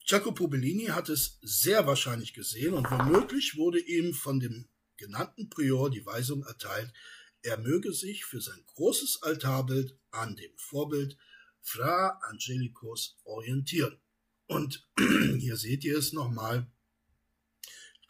Jacopo 0.05 0.49
Bellini 0.49 0.87
hat 0.87 1.09
es 1.09 1.39
sehr 1.43 1.87
wahrscheinlich 1.87 2.35
gesehen 2.35 2.75
und 2.75 2.91
womöglich 2.91 3.57
wurde 3.57 3.79
ihm 3.79 4.15
von 4.15 4.41
dem 4.41 4.69
genannten 4.97 5.49
Prior 5.49 5.91
die 5.91 6.05
Weisung 6.05 6.43
erteilt, 6.45 6.93
er 7.43 7.59
möge 7.59 7.93
sich 7.93 8.25
für 8.25 8.41
sein 8.41 8.63
großes 8.67 9.23
Altarbild 9.23 9.99
an 10.11 10.37
dem 10.37 10.53
Vorbild 10.57 11.17
Fra 11.63 12.19
Angelicus 12.23 13.19
orientieren. 13.25 13.99
Und 14.47 14.87
hier 15.39 15.57
seht 15.57 15.85
ihr 15.85 15.97
es 15.99 16.13
nochmal. 16.13 16.71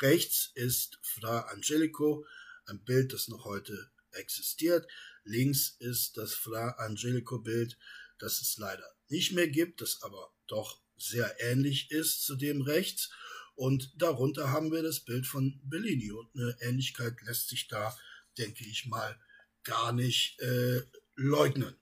Rechts 0.00 0.50
ist 0.54 0.98
Fra 1.02 1.40
Angelico, 1.52 2.26
ein 2.66 2.82
Bild, 2.84 3.12
das 3.12 3.28
noch 3.28 3.44
heute 3.44 3.90
existiert. 4.12 4.90
Links 5.24 5.76
ist 5.78 6.16
das 6.16 6.34
Fra 6.34 6.70
Angelico 6.78 7.38
Bild, 7.38 7.76
das 8.18 8.40
es 8.40 8.56
leider 8.56 8.88
nicht 9.08 9.32
mehr 9.32 9.48
gibt, 9.48 9.80
das 9.80 10.02
aber 10.02 10.32
doch 10.46 10.80
sehr 10.96 11.40
ähnlich 11.40 11.90
ist 11.90 12.24
zu 12.24 12.36
dem 12.36 12.62
rechts. 12.62 13.10
Und 13.54 13.92
darunter 14.00 14.50
haben 14.50 14.72
wir 14.72 14.82
das 14.82 15.00
Bild 15.00 15.26
von 15.26 15.60
Bellini. 15.64 16.10
Und 16.12 16.34
eine 16.34 16.56
Ähnlichkeit 16.60 17.20
lässt 17.22 17.48
sich 17.48 17.68
da, 17.68 17.96
denke 18.38 18.64
ich 18.64 18.86
mal, 18.86 19.18
gar 19.64 19.92
nicht 19.92 20.40
äh, 20.40 20.82
leugnen. 21.14 21.78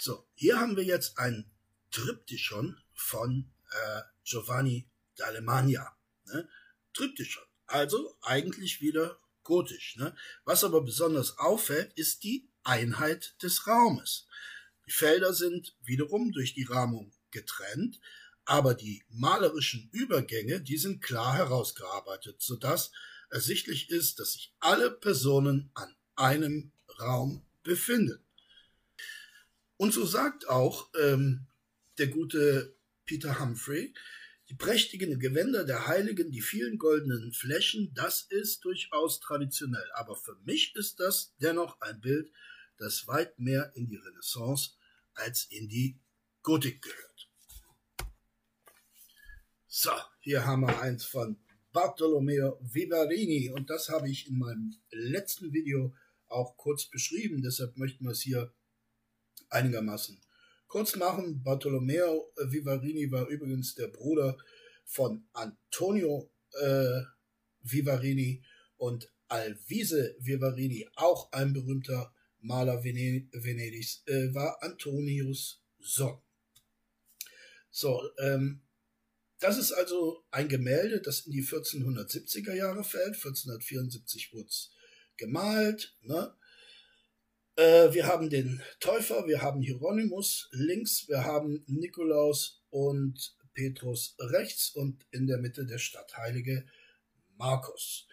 So, 0.00 0.28
hier 0.34 0.58
haben 0.58 0.76
wir 0.76 0.84
jetzt 0.84 1.18
ein 1.18 1.50
Triptychon 1.90 2.78
von 2.92 3.50
äh, 3.70 4.02
Giovanni 4.24 4.88
d'Alemagna. 5.16 5.92
Ne? 6.26 6.48
Triptychon. 6.92 7.44
Also 7.66 8.16
eigentlich 8.22 8.80
wieder 8.80 9.18
gotisch. 9.42 9.96
Ne? 9.96 10.14
Was 10.44 10.64
aber 10.64 10.82
besonders 10.82 11.38
auffällt, 11.38 11.92
ist 11.94 12.24
die 12.24 12.48
Einheit 12.62 13.34
des 13.42 13.66
Raumes. 13.66 14.26
Die 14.86 14.92
Felder 14.92 15.32
sind 15.32 15.76
wiederum 15.82 16.32
durch 16.32 16.54
die 16.54 16.64
Rahmung 16.64 17.12
getrennt, 17.30 18.00
aber 18.44 18.74
die 18.74 19.04
malerischen 19.08 19.88
Übergänge, 19.92 20.60
die 20.60 20.76
sind 20.76 21.02
klar 21.02 21.34
herausgearbeitet, 21.34 22.42
sodass 22.42 22.92
ersichtlich 23.30 23.90
ist, 23.90 24.20
dass 24.20 24.34
sich 24.34 24.52
alle 24.60 24.90
Personen 24.90 25.70
an 25.74 25.94
einem 26.16 26.72
Raum 27.00 27.42
befinden. 27.62 28.20
Und 29.76 29.92
so 29.92 30.06
sagt 30.06 30.48
auch 30.48 30.88
ähm, 31.00 31.46
der 31.98 32.08
gute 32.08 32.74
Peter 33.06 33.40
Humphrey, 33.40 33.94
die 34.54 34.64
prächtigen 34.64 35.18
Gewänder 35.18 35.64
der 35.64 35.88
Heiligen, 35.88 36.30
die 36.30 36.40
vielen 36.40 36.78
goldenen 36.78 37.32
Flächen, 37.32 37.92
das 37.92 38.22
ist 38.22 38.64
durchaus 38.64 39.18
traditionell. 39.18 39.90
Aber 39.94 40.14
für 40.14 40.36
mich 40.44 40.76
ist 40.76 41.00
das 41.00 41.34
dennoch 41.38 41.80
ein 41.80 42.00
Bild, 42.00 42.30
das 42.76 43.08
weit 43.08 43.36
mehr 43.36 43.72
in 43.74 43.88
die 43.88 43.96
Renaissance 43.96 44.76
als 45.14 45.46
in 45.50 45.68
die 45.68 45.98
Gotik 46.42 46.82
gehört. 46.82 47.28
So, 49.66 49.90
hier 50.20 50.46
haben 50.46 50.60
wir 50.60 50.80
eins 50.80 51.04
von 51.04 51.36
Bartolomeo 51.72 52.60
Vivarini 52.62 53.50
und 53.50 53.70
das 53.70 53.88
habe 53.88 54.08
ich 54.08 54.28
in 54.28 54.38
meinem 54.38 54.72
letzten 54.90 55.52
Video 55.52 55.96
auch 56.28 56.56
kurz 56.56 56.84
beschrieben. 56.84 57.42
Deshalb 57.42 57.76
möchten 57.76 58.04
wir 58.04 58.12
es 58.12 58.22
hier 58.22 58.54
einigermaßen 59.50 60.23
kurz 60.74 60.96
machen, 60.96 61.40
Bartolomeo 61.44 62.32
Vivarini 62.36 63.08
war 63.12 63.28
übrigens 63.28 63.76
der 63.76 63.86
Bruder 63.86 64.36
von 64.84 65.24
Antonio 65.32 66.32
äh, 66.50 67.00
Vivarini 67.62 68.42
und 68.76 69.08
Alvise 69.28 70.16
Vivarini, 70.18 70.88
auch 70.96 71.30
ein 71.30 71.52
berühmter 71.52 72.12
Maler 72.40 72.82
Venedigs, 72.82 74.02
äh, 74.06 74.34
war 74.34 74.64
Antonius 74.64 75.62
Sohn. 75.78 76.20
So, 77.70 78.02
ähm, 78.18 78.60
das 79.38 79.58
ist 79.58 79.70
also 79.70 80.24
ein 80.32 80.48
Gemälde, 80.48 81.00
das 81.00 81.20
in 81.20 81.30
die 81.34 81.44
1470er 81.44 82.52
Jahre 82.52 82.82
fällt. 82.82 83.14
1474 83.14 84.32
wurde 84.32 84.48
es 84.48 84.72
gemalt. 85.16 85.96
Ne? 86.00 86.34
Äh, 87.56 87.92
wir 87.92 88.06
haben 88.06 88.30
den 88.30 88.60
Täufer, 88.80 89.26
wir 89.28 89.40
haben 89.40 89.60
Hieronymus 89.60 90.48
links, 90.52 91.06
wir 91.08 91.24
haben 91.24 91.62
Nikolaus 91.66 92.64
und 92.70 93.36
Petrus 93.54 94.16
rechts 94.18 94.70
und 94.70 95.06
in 95.12 95.28
der 95.28 95.38
Mitte 95.38 95.64
der 95.64 95.78
Stadtheilige 95.78 96.66
Markus. 97.36 98.08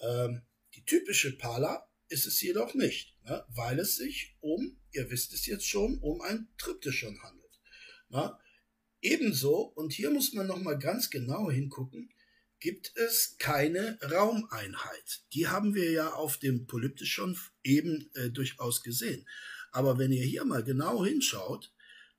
Ähm, 0.00 0.42
die 0.74 0.84
typische 0.84 1.36
Pala 1.36 1.88
ist 2.08 2.26
es 2.26 2.40
jedoch 2.40 2.74
nicht, 2.74 3.16
ne? 3.24 3.44
weil 3.48 3.80
es 3.80 3.96
sich 3.96 4.36
um, 4.40 4.78
ihr 4.92 5.10
wisst 5.10 5.32
es 5.34 5.46
jetzt 5.46 5.66
schon, 5.66 5.98
um 5.98 6.20
ein 6.20 6.48
Triptychon 6.58 7.20
handelt. 7.20 7.60
Ne? 8.10 8.38
Ebenso, 9.00 9.72
und 9.74 9.92
hier 9.92 10.10
muss 10.10 10.32
man 10.34 10.46
nochmal 10.46 10.78
ganz 10.78 11.10
genau 11.10 11.50
hingucken, 11.50 12.13
gibt 12.64 12.96
es 12.96 13.36
keine 13.36 13.98
Raumeinheit. 14.00 15.20
Die 15.34 15.48
haben 15.48 15.74
wir 15.74 15.90
ja 15.90 16.14
auf 16.14 16.38
dem 16.38 16.66
Polyptychon 16.66 17.36
eben 17.62 18.10
äh, 18.14 18.30
durchaus 18.30 18.82
gesehen. 18.82 19.28
Aber 19.70 19.98
wenn 19.98 20.12
ihr 20.12 20.24
hier 20.24 20.46
mal 20.46 20.64
genau 20.64 21.04
hinschaut, 21.04 21.74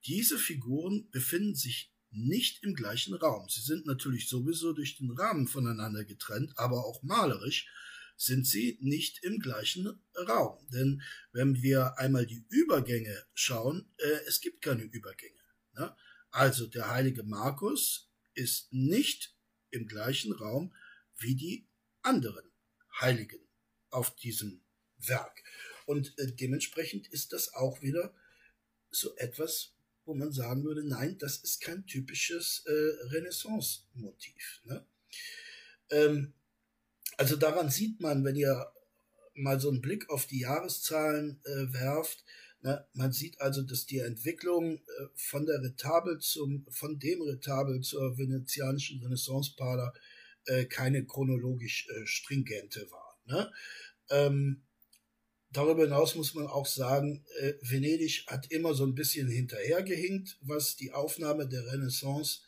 diese 0.05 0.37
Figuren 0.37 1.09
befinden 1.09 1.55
sich 1.55 1.91
nicht 2.11 2.63
im 2.63 2.75
gleichen 2.75 3.15
Raum. 3.15 3.49
Sie 3.49 3.61
sind 3.61 3.87
natürlich 3.87 4.29
sowieso 4.29 4.71
durch 4.71 4.97
den 4.97 5.09
Rahmen 5.09 5.47
voneinander 5.47 6.05
getrennt, 6.05 6.53
aber 6.57 6.85
auch 6.85 7.01
malerisch 7.01 7.67
sind 8.15 8.45
sie 8.45 8.77
nicht 8.81 9.23
im 9.23 9.39
gleichen 9.39 9.99
Raum. 10.15 10.59
Denn 10.71 11.01
wenn 11.31 11.63
wir 11.63 11.97
einmal 11.97 12.27
die 12.27 12.45
Übergänge 12.49 13.25
schauen, 13.33 13.91
äh, 13.97 14.19
es 14.27 14.41
gibt 14.41 14.61
keine 14.61 14.83
Übergänge. 14.83 15.41
Ne? 15.73 15.95
Also 16.29 16.67
der 16.67 16.91
heilige 16.91 17.23
Markus 17.23 18.11
ist 18.35 18.71
nicht 18.71 19.34
im 19.75 19.87
gleichen 19.87 20.33
Raum 20.33 20.73
wie 21.17 21.35
die 21.35 21.67
anderen 22.01 22.51
Heiligen 22.99 23.39
auf 23.89 24.15
diesem 24.15 24.61
Werk. 24.97 25.43
Und 25.85 26.17
äh, 26.17 26.31
dementsprechend 26.31 27.07
ist 27.07 27.33
das 27.33 27.53
auch 27.53 27.81
wieder 27.81 28.13
so 28.89 29.15
etwas, 29.17 29.73
wo 30.05 30.13
man 30.13 30.31
sagen 30.31 30.63
würde, 30.63 30.87
nein, 30.87 31.17
das 31.17 31.37
ist 31.37 31.61
kein 31.61 31.85
typisches 31.85 32.63
äh, 32.65 32.71
Renaissance-Motiv. 33.07 34.61
Ne? 34.63 34.85
Ähm, 35.89 36.33
also 37.17 37.35
daran 37.35 37.69
sieht 37.69 37.99
man, 37.99 38.23
wenn 38.23 38.35
ihr 38.35 38.71
mal 39.33 39.59
so 39.59 39.69
einen 39.69 39.81
Blick 39.81 40.09
auf 40.09 40.27
die 40.27 40.39
Jahreszahlen 40.39 41.41
äh, 41.43 41.73
werft, 41.73 42.23
Ne? 42.65 42.83
Man 42.93 43.11
sieht 43.11 43.39
also, 43.41 43.61
dass 43.61 43.85
die 43.85 43.99
Entwicklung 43.99 44.77
äh, 44.77 44.81
von 45.13 45.45
der 45.45 45.61
Retabel 45.61 46.17
zum, 46.17 46.65
von 46.71 46.97
dem 46.97 47.21
Retabel 47.21 47.81
zur 47.81 48.17
venezianischen 48.17 49.03
Renaissancepader 49.03 49.93
äh, 50.45 50.65
keine 50.65 51.05
chronologisch 51.05 51.87
äh, 51.89 52.07
stringente 52.07 52.89
war. 52.89 53.21
Ne? 53.25 53.51
Ähm, 54.09 54.63
darüber 55.51 55.83
hinaus 55.83 56.15
muss 56.15 56.33
man 56.33 56.47
auch 56.47 56.65
sagen, 56.65 57.23
äh, 57.39 57.53
Venedig 57.61 58.25
hat 58.25 58.51
immer 58.51 58.73
so 58.73 58.83
ein 58.83 58.95
bisschen 58.95 59.27
hinterhergehinkt, 59.27 60.39
was 60.41 60.75
die 60.75 60.91
Aufnahme 60.91 61.47
der 61.47 61.71
Renaissance 61.71 62.39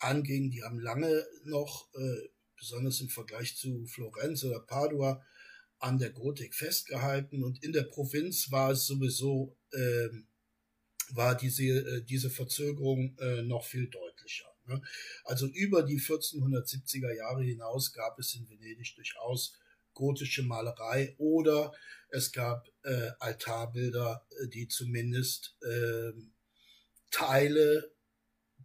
anging. 0.00 0.50
Die 0.50 0.64
haben 0.64 0.80
lange 0.80 1.24
noch, 1.44 1.88
äh, 1.94 2.30
besonders 2.58 3.00
im 3.00 3.10
Vergleich 3.10 3.56
zu 3.56 3.86
Florenz 3.86 4.42
oder 4.42 4.58
Padua, 4.58 5.24
an 5.82 5.98
der 5.98 6.10
Gotik 6.10 6.54
festgehalten 6.54 7.42
und 7.42 7.62
in 7.64 7.72
der 7.72 7.82
Provinz 7.82 8.52
war 8.52 8.70
es 8.70 8.86
sowieso, 8.86 9.56
äh, 9.72 10.08
war 11.10 11.36
diese, 11.36 11.64
äh, 11.64 12.02
diese 12.02 12.30
Verzögerung 12.30 13.18
äh, 13.18 13.42
noch 13.42 13.64
viel 13.64 13.88
deutlicher. 13.88 14.46
Ne? 14.66 14.80
Also 15.24 15.48
über 15.48 15.82
die 15.82 15.98
1470er 15.98 17.12
Jahre 17.12 17.42
hinaus 17.42 17.92
gab 17.92 18.16
es 18.20 18.34
in 18.36 18.48
Venedig 18.48 18.94
durchaus 18.94 19.58
gotische 19.92 20.44
Malerei 20.44 21.16
oder 21.18 21.72
es 22.10 22.30
gab 22.30 22.68
äh, 22.84 23.10
Altarbilder, 23.18 24.24
äh, 24.40 24.48
die 24.48 24.68
zumindest 24.68 25.56
äh, 25.62 26.12
Teile 27.10 27.92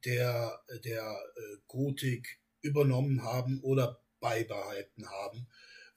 der, 0.06 0.62
der 0.86 1.20
äh, 1.36 1.58
Gotik 1.66 2.40
übernommen 2.62 3.24
haben 3.24 3.60
oder 3.64 4.04
beibehalten 4.20 5.10
haben 5.10 5.48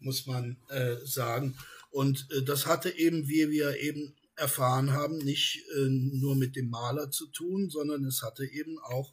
muss 0.01 0.27
man 0.27 0.57
äh, 0.69 0.97
sagen. 1.05 1.57
Und 1.91 2.29
äh, 2.31 2.43
das 2.43 2.67
hatte 2.67 2.91
eben, 2.91 3.29
wie 3.29 3.51
wir 3.51 3.77
eben 3.79 4.15
erfahren 4.37 4.93
haben, 4.93 5.19
nicht 5.19 5.63
äh, 5.77 5.89
nur 5.89 6.35
mit 6.35 6.57
dem 6.57 6.71
Maler 6.71 7.11
zu 7.11 7.27
tun, 7.27 7.71
sondern 7.71 8.05
es 8.05 8.23
hatte 8.23 8.45
eben 8.47 8.79
auch 8.79 9.13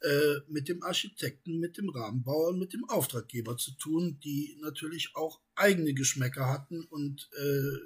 äh, 0.00 0.40
mit 0.48 0.68
dem 0.68 0.82
Architekten, 0.82 1.58
mit 1.58 1.76
dem 1.76 1.88
Rahmenbauer 1.88 2.48
und 2.48 2.58
mit 2.58 2.72
dem 2.72 2.88
Auftraggeber 2.88 3.56
zu 3.56 3.72
tun, 3.72 4.20
die 4.22 4.56
natürlich 4.60 5.10
auch 5.14 5.40
eigene 5.54 5.94
Geschmäcker 5.94 6.46
hatten 6.46 6.84
und 6.84 7.28
äh, 7.36 7.78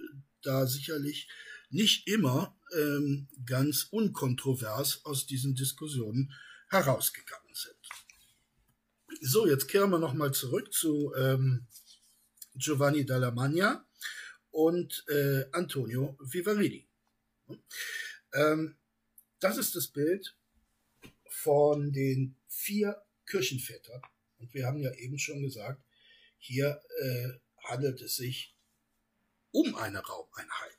da 0.42 0.66
sicherlich 0.66 1.28
nicht 1.70 2.06
immer 2.06 2.54
ähm, 2.76 3.28
ganz 3.46 3.88
unkontrovers 3.90 5.04
aus 5.04 5.26
diesen 5.26 5.54
Diskussionen 5.54 6.32
herausgegangen 6.68 7.54
sind. 7.54 7.76
So, 9.22 9.46
jetzt 9.46 9.68
kehren 9.68 9.90
wir 9.90 9.98
nochmal 9.98 10.32
zurück 10.32 10.72
zu 10.72 11.14
ähm, 11.16 11.66
Giovanni 12.54 13.04
Dalla 13.04 13.30
Magna 13.30 13.86
und 14.50 15.04
äh, 15.08 15.44
Antonio 15.52 16.16
Vivarini. 16.20 16.86
Ähm, 18.32 18.76
das 19.40 19.58
ist 19.58 19.74
das 19.74 19.88
Bild 19.88 20.36
von 21.28 21.92
den 21.92 22.36
vier 22.48 23.02
Kirchenvätern. 23.26 24.02
Und 24.38 24.52
wir 24.54 24.66
haben 24.66 24.80
ja 24.80 24.92
eben 24.94 25.18
schon 25.18 25.42
gesagt, 25.42 25.82
hier 26.38 26.80
äh, 27.00 27.28
handelt 27.64 28.00
es 28.00 28.16
sich 28.16 28.56
um 29.50 29.74
eine 29.76 30.00
Raumeinheit. 30.00 30.78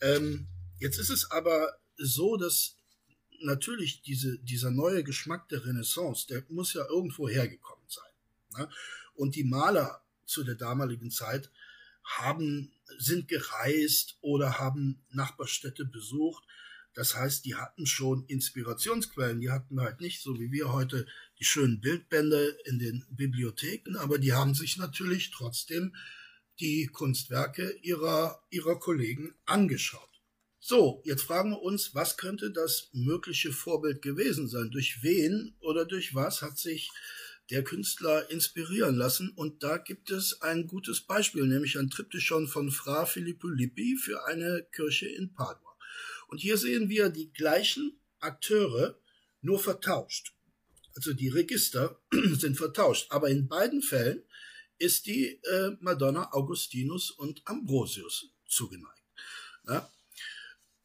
Ähm, 0.00 0.48
jetzt 0.78 0.98
ist 0.98 1.10
es 1.10 1.30
aber 1.30 1.78
so, 1.96 2.36
dass 2.36 2.76
natürlich 3.40 4.02
diese, 4.02 4.38
dieser 4.38 4.70
neue 4.70 5.04
Geschmack 5.04 5.48
der 5.48 5.64
Renaissance, 5.64 6.26
der 6.26 6.44
muss 6.48 6.74
ja 6.74 6.84
irgendwo 6.88 7.28
hergekommen 7.28 7.86
sein. 7.88 8.12
Ne? 8.58 8.68
Und 9.14 9.34
die 9.34 9.44
Maler 9.44 10.03
zu 10.26 10.44
der 10.44 10.54
damaligen 10.54 11.10
Zeit 11.10 11.50
haben, 12.04 12.72
sind 12.98 13.28
gereist 13.28 14.18
oder 14.20 14.58
haben 14.58 15.02
Nachbarstädte 15.10 15.84
besucht. 15.84 16.44
Das 16.92 17.16
heißt, 17.16 17.44
die 17.44 17.56
hatten 17.56 17.86
schon 17.86 18.24
Inspirationsquellen. 18.26 19.40
Die 19.40 19.50
hatten 19.50 19.80
halt 19.80 20.00
nicht, 20.00 20.22
so 20.22 20.38
wie 20.38 20.52
wir 20.52 20.72
heute, 20.72 21.06
die 21.38 21.44
schönen 21.44 21.80
Bildbände 21.80 22.56
in 22.66 22.78
den 22.78 23.04
Bibliotheken, 23.10 23.96
aber 23.96 24.18
die 24.18 24.32
haben 24.32 24.54
sich 24.54 24.76
natürlich 24.76 25.30
trotzdem 25.30 25.94
die 26.60 26.86
Kunstwerke 26.86 27.76
ihrer, 27.82 28.44
ihrer 28.50 28.78
Kollegen 28.78 29.34
angeschaut. 29.44 30.08
So, 30.60 31.02
jetzt 31.04 31.24
fragen 31.24 31.50
wir 31.50 31.60
uns, 31.60 31.94
was 31.94 32.16
könnte 32.16 32.50
das 32.50 32.88
mögliche 32.92 33.52
Vorbild 33.52 34.00
gewesen 34.00 34.48
sein? 34.48 34.70
Durch 34.70 35.02
wen 35.02 35.56
oder 35.60 35.84
durch 35.84 36.14
was 36.14 36.42
hat 36.42 36.58
sich 36.58 36.90
der 37.50 37.64
Künstler 37.64 38.30
inspirieren 38.30 38.96
lassen. 38.96 39.30
Und 39.30 39.62
da 39.62 39.76
gibt 39.78 40.10
es 40.10 40.40
ein 40.42 40.66
gutes 40.66 41.00
Beispiel, 41.02 41.46
nämlich 41.46 41.78
ein 41.78 41.90
Triptychon 41.90 42.48
von 42.48 42.70
Fra 42.70 43.06
Filippo 43.06 43.48
Lippi 43.48 43.96
für 43.96 44.26
eine 44.26 44.66
Kirche 44.72 45.06
in 45.06 45.32
Padua. 45.32 45.76
Und 46.28 46.38
hier 46.38 46.56
sehen 46.56 46.88
wir 46.88 47.10
die 47.10 47.32
gleichen 47.32 48.00
Akteure, 48.20 48.98
nur 49.40 49.58
vertauscht. 49.58 50.34
Also 50.96 51.12
die 51.12 51.28
Register 51.28 52.00
sind 52.38 52.56
vertauscht. 52.56 53.06
Aber 53.10 53.28
in 53.28 53.48
beiden 53.48 53.82
Fällen 53.82 54.22
ist 54.78 55.06
die 55.06 55.40
äh, 55.42 55.76
Madonna 55.80 56.32
Augustinus 56.32 57.10
und 57.10 57.42
Ambrosius 57.44 58.30
zugeneigt. 58.46 59.04
Ja? 59.68 59.90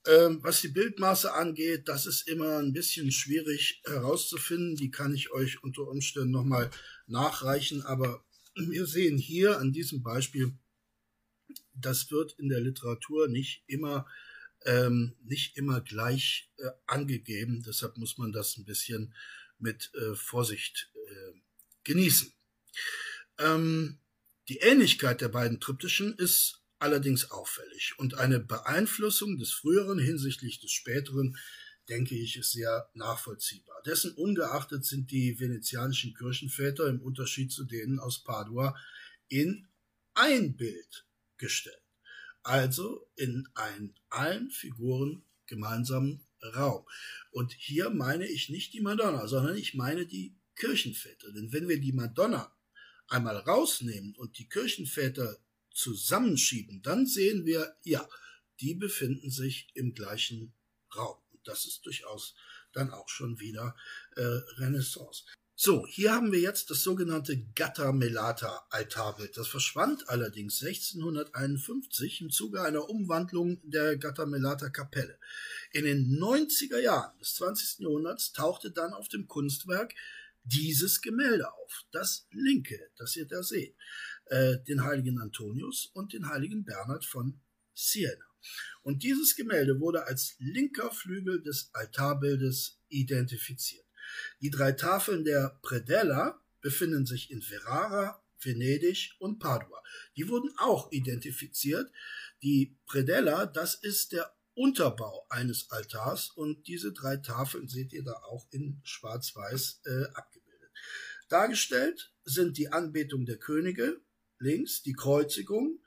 Ähm, 0.10 0.40
was 0.42 0.62
die 0.62 0.70
Bildmaße 0.70 1.32
angeht, 1.34 1.88
das 1.88 2.08
ist 2.08 2.28
immer 2.28 2.58
ein 2.58 2.74
bisschen 2.74 3.12
schwierig 3.12 3.82
herauszufinden. 3.86 4.76
Die 4.76 4.90
kann 4.90 5.14
ich 5.14 5.32
euch 5.32 5.62
unter 5.62 5.88
Umständen 5.88 6.32
nochmal 6.32 6.72
nachreichen. 7.06 7.84
Aber 7.84 8.26
wir 8.56 8.88
sehen 8.88 9.20
hier 9.20 9.60
an 9.60 9.72
diesem 9.72 10.02
Beispiel, 10.02 10.58
das 11.76 12.10
wird 12.10 12.34
in 12.40 12.50
der 12.50 12.60
Literatur 12.60 13.28
nicht 13.28 13.64
immer 13.68 14.08
ähm, 14.66 15.16
nicht 15.24 15.58
immer 15.58 15.80
gleich 15.80 16.52
äh, 16.58 16.70
angegeben. 16.88 17.64
Deshalb 17.66 17.98
muss 17.98 18.18
man 18.18 18.32
das 18.32 18.58
ein 18.58 18.66
bisschen 18.66 19.14
mit 19.60 19.92
äh, 19.94 20.16
Vorsicht 20.16 20.92
äh, 20.96 21.40
genießen. 21.84 22.34
Ähm, 23.38 24.00
die 24.48 24.58
Ähnlichkeit 24.58 25.22
der 25.22 25.30
beiden 25.30 25.60
Triptychen 25.60 26.16
ist 26.18 26.59
allerdings 26.80 27.32
auffällig 27.32 27.94
und 27.98 28.16
eine 28.16 28.40
Beeinflussung 28.40 29.38
des 29.38 29.52
früheren 29.52 30.00
hinsichtlich 30.00 30.60
des 30.60 30.72
späteren, 30.72 31.38
denke 31.90 32.16
ich, 32.16 32.38
ist 32.38 32.52
sehr 32.52 32.90
nachvollziehbar. 32.94 33.82
Dessen 33.86 34.14
ungeachtet 34.14 34.86
sind 34.86 35.12
die 35.12 35.40
venezianischen 35.40 36.14
Kirchenväter 36.14 36.88
im 36.88 37.02
Unterschied 37.02 37.52
zu 37.52 37.66
denen 37.66 38.00
aus 38.00 38.24
Padua 38.24 38.76
in 39.28 39.68
ein 40.14 40.56
Bild 40.56 41.06
gestellt. 41.38 41.76
Also 42.44 43.08
in 43.16 43.48
einen 43.56 43.96
allen 44.10 44.50
Figuren 44.50 45.24
gemeinsamen 45.46 46.26
Raum. 46.56 46.86
Und 47.32 47.54
hier 47.54 47.90
meine 47.90 48.28
ich 48.28 48.50
nicht 48.50 48.74
die 48.74 48.82
Madonna, 48.82 49.28
sondern 49.28 49.58
ich 49.58 49.74
meine 49.74 50.06
die 50.06 50.36
Kirchenväter. 50.56 51.32
Denn 51.34 51.52
wenn 51.52 51.68
wir 51.68 51.80
die 51.80 51.92
Madonna 51.92 52.56
einmal 53.08 53.38
rausnehmen 53.38 54.16
und 54.16 54.38
die 54.38 54.48
Kirchenväter 54.48 55.38
zusammenschieben, 55.80 56.82
dann 56.82 57.06
sehen 57.06 57.46
wir, 57.46 57.76
ja, 57.84 58.08
die 58.60 58.76
befinden 58.76 59.32
sich 59.32 59.70
im 59.74 59.94
gleichen 59.94 60.54
Raum. 60.96 61.18
Und 61.32 61.48
das 61.48 61.66
ist 61.66 61.86
durchaus 61.86 62.36
dann 62.74 62.92
auch 62.92 63.08
schon 63.10 63.40
wieder 63.40 63.76
äh, 64.16 64.22
Renaissance. 64.58 65.24
So, 65.56 65.86
hier 65.88 66.14
haben 66.14 66.32
wir 66.32 66.40
jetzt 66.40 66.70
das 66.70 66.84
sogenannte 66.84 67.38
Gatta 67.54 67.92
Melata 67.92 68.66
Altarbild. 68.70 69.36
Das 69.36 69.50
verschwand 69.50 70.08
allerdings 70.08 70.64
1651 70.64 72.22
im 72.22 72.30
Zuge 72.30 72.62
einer 72.62 72.90
Umwandlung 72.90 73.60
der 73.64 73.98
Gatta 73.98 74.26
Melata 74.26 74.70
Kapelle. 74.70 75.20
In 75.72 75.84
den 75.84 76.18
90er 76.18 76.80
Jahren 76.80 77.18
des 77.20 77.36
20. 77.36 77.80
Jahrhunderts 77.80 78.32
tauchte 78.32 78.72
dann 78.72 78.94
auf 78.94 79.10
dem 79.10 79.28
Kunstwerk 79.28 79.94
dieses 80.44 81.02
Gemälde 81.02 81.52
auf. 81.52 81.84
Das 81.92 82.28
linke, 82.32 82.80
das 82.98 83.16
ihr 83.16 83.28
da 83.28 83.44
seht. 83.44 83.76
Äh, 84.30 84.64
den 84.68 84.84
heiligen 84.84 85.20
Antonius 85.20 85.88
und 85.94 86.14
den 86.14 86.30
heiligen 86.30 86.64
Bernhard 86.64 87.04
von 87.04 87.42
Siena. 87.74 88.26
Und 88.84 89.02
dieses 89.02 89.36
Gemälde 89.36 89.80
wurde 89.80 90.06
als 90.06 90.36
linker 90.38 90.92
Flügel 90.92 91.42
des 91.42 91.72
Altarbildes 91.74 92.80
identifiziert. 92.90 93.86
Die 94.42 94.52
drei 94.52 94.74
Tafeln 94.74 95.24
der 95.24 95.60
Predella 95.64 96.40
befinden 96.62 97.08
sich 97.08 97.32
in 97.32 97.42
Ferrara, 97.42 98.24
Venedig 98.40 99.16
und 99.18 99.40
Padua. 99.40 99.82
Die 100.16 100.30
wurden 100.30 100.52
auch 100.58 100.92
identifiziert. 100.92 101.92
Die 102.44 102.78
Predella, 102.86 103.48
das 103.48 103.76
ist 103.76 104.12
der 104.12 104.32
Unterbau 104.54 105.26
eines 105.30 105.72
Altars 105.72 106.30
und 106.32 106.68
diese 106.68 106.94
drei 106.94 107.18
Tafeln 107.18 107.68
seht 107.68 107.94
ihr 107.94 108.04
da 108.04 108.14
auch 108.24 108.46
in 108.52 108.80
Schwarz-Weiß 108.84 109.82
äh, 109.86 110.04
abgebildet. 110.14 110.70
Dargestellt 111.30 112.14
sind 112.26 112.58
die 112.58 112.72
Anbetung 112.72 113.26
der 113.26 113.38
Könige, 113.38 114.02
links 114.40 114.82
die 114.82 114.94
Kreuzigung 114.94 115.80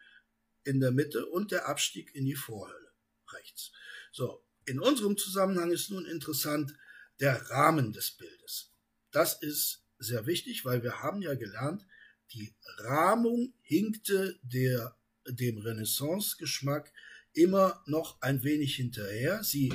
in 0.64 0.80
der 0.80 0.92
Mitte 0.92 1.26
und 1.26 1.50
der 1.50 1.68
Abstieg 1.68 2.14
in 2.14 2.24
die 2.24 2.34
Vorhölle 2.34 2.92
rechts. 3.32 3.72
So, 4.12 4.44
in 4.64 4.78
unserem 4.78 5.16
Zusammenhang 5.16 5.72
ist 5.72 5.90
nun 5.90 6.06
interessant 6.06 6.74
der 7.20 7.50
Rahmen 7.50 7.92
des 7.92 8.12
Bildes. 8.12 8.72
Das 9.10 9.42
ist 9.42 9.84
sehr 9.98 10.26
wichtig, 10.26 10.64
weil 10.64 10.82
wir 10.82 11.02
haben 11.02 11.22
ja 11.22 11.34
gelernt, 11.34 11.86
die 12.32 12.54
Rahmung 12.78 13.54
hinkte 13.60 14.38
der, 14.42 14.96
dem 15.26 15.58
Renaissance-Geschmack 15.58 16.92
immer 17.32 17.82
noch 17.86 18.20
ein 18.22 18.42
wenig 18.42 18.76
hinterher. 18.76 19.42
Sie 19.44 19.72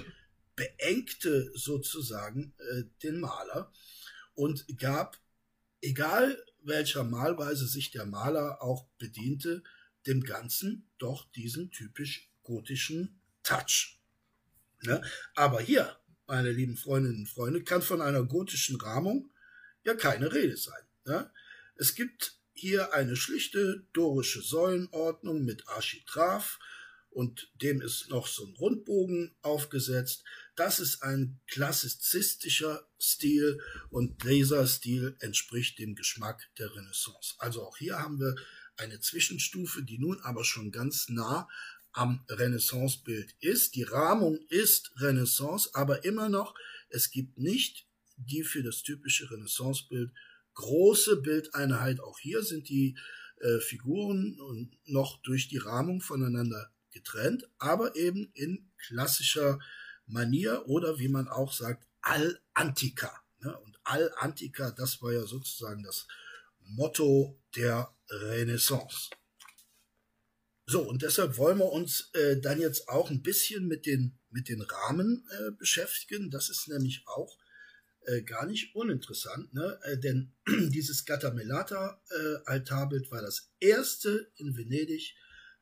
beengte 0.56 1.52
sozusagen 1.56 2.54
äh, 2.58 2.84
den 3.04 3.20
Maler 3.20 3.72
und 4.34 4.66
gab, 4.78 5.20
egal 5.82 6.44
welcher 6.68 7.04
Malweise 7.04 7.68
sich 7.68 7.92
der 7.92 8.06
Maler 8.06 8.62
auch 8.62 8.88
bediente, 8.98 9.64
dem 10.06 10.22
Ganzen 10.22 10.90
doch 10.98 11.30
diesen 11.32 11.72
typisch 11.72 12.30
gotischen 12.44 13.20
Touch. 13.44 14.00
Ne? 14.84 15.02
Aber 15.36 15.60
hier, 15.62 15.98
meine 16.28 16.52
lieben 16.52 16.78
Freundinnen 16.78 17.20
und 17.20 17.30
Freunde, 17.30 17.64
kann 17.64 17.82
von 17.82 18.02
einer 18.02 18.24
gotischen 18.24 18.80
Rahmung 18.80 19.32
ja 19.84 19.96
keine 19.96 20.34
Rede 20.34 20.58
sein. 20.58 20.82
Ne? 21.06 21.32
Es 21.76 21.96
gibt 21.96 22.38
hier 22.54 22.94
eine 22.94 23.16
schlichte 23.16 23.86
dorische 23.94 24.42
Säulenordnung 24.42 25.44
mit 25.46 25.68
Architrav 25.68 26.60
und 27.10 27.52
dem 27.56 27.82
ist 27.82 28.10
noch 28.10 28.28
so 28.28 28.46
ein 28.46 28.54
Rundbogen 28.54 29.36
aufgesetzt. 29.42 30.24
Das 30.56 30.80
ist 30.80 31.04
ein 31.04 31.40
klassizistischer 31.48 32.88
Stil 33.00 33.60
und 33.90 34.24
dieser 34.24 34.68
Stil 34.68 35.16
entspricht 35.20 35.80
dem 35.80 35.96
Geschmack 35.96 36.50
der 36.58 36.76
Renaissance. 36.76 37.36
Also 37.40 37.64
auch 37.64 37.78
hier 37.78 37.98
haben 37.98 38.20
wir 38.20 38.36
eine 38.76 39.00
Zwischenstufe, 39.00 39.84
die 39.84 39.98
nun 39.98 40.20
aber 40.22 40.44
schon 40.44 40.72
ganz 40.72 41.10
nah 41.10 41.48
am 41.92 42.24
Renaissance-Bild 42.30 43.36
ist. 43.40 43.76
Die 43.76 43.84
Rahmung 43.84 44.40
ist 44.50 44.92
Renaissance, 44.98 45.70
aber 45.74 46.06
immer 46.06 46.30
noch, 46.30 46.54
es 46.90 47.10
gibt 47.10 47.38
nicht 47.38 47.88
die 48.18 48.44
für 48.44 48.64
das 48.64 48.84
typische 48.84 49.30
Renaissance-Bild 49.30 50.12
große 50.54 51.22
Bildeinheit. 51.22 52.00
Auch 52.00 52.20
hier 52.20 52.44
sind 52.44 52.70
die 52.70 52.98
äh, 53.40 53.60
Figuren 53.60 54.70
noch 54.86 55.22
durch 55.22 55.48
die 55.48 55.58
Rahmung 55.58 56.02
voneinander 56.02 56.72
getrennt, 56.98 57.48
aber 57.58 57.96
eben 57.96 58.30
in 58.34 58.70
klassischer 58.78 59.60
Manier 60.06 60.68
oder 60.68 61.00
wie 61.00 61.10
man 61.10 61.28
auch 61.28 61.54
sagt, 61.54 61.88
Al-Antica. 62.02 63.12
Ne? 63.40 63.58
Und 63.60 63.80
Al-Antica, 63.84 64.72
das 64.72 65.02
war 65.02 65.14
ja 65.14 65.26
sozusagen 65.26 65.84
das 65.84 66.08
Motto 66.60 67.40
der 67.56 67.96
Renaissance. 68.10 69.10
So, 70.66 70.82
und 70.82 71.02
deshalb 71.02 71.38
wollen 71.38 71.60
wir 71.60 71.72
uns 71.72 72.10
äh, 72.14 72.42
dann 72.42 72.60
jetzt 72.60 72.90
auch 72.90 73.10
ein 73.10 73.22
bisschen 73.22 73.68
mit 73.68 73.86
den, 73.86 74.20
mit 74.30 74.50
den 74.50 74.62
Rahmen 74.62 75.26
äh, 75.32 75.52
beschäftigen. 75.52 76.30
Das 76.30 76.50
ist 76.50 76.68
nämlich 76.68 77.08
auch 77.08 77.38
äh, 78.06 78.22
gar 78.24 78.46
nicht 78.46 78.76
uninteressant, 78.76 79.54
ne? 79.54 79.80
Äh, 79.84 79.98
denn 79.98 80.34
dieses 80.48 81.06
Gattamelata-Altarbild 81.06 83.08
äh, 83.08 83.12
war 83.12 83.22
das 83.22 83.50
erste 83.60 84.30
in 84.36 84.58
Venedig, 84.58 85.16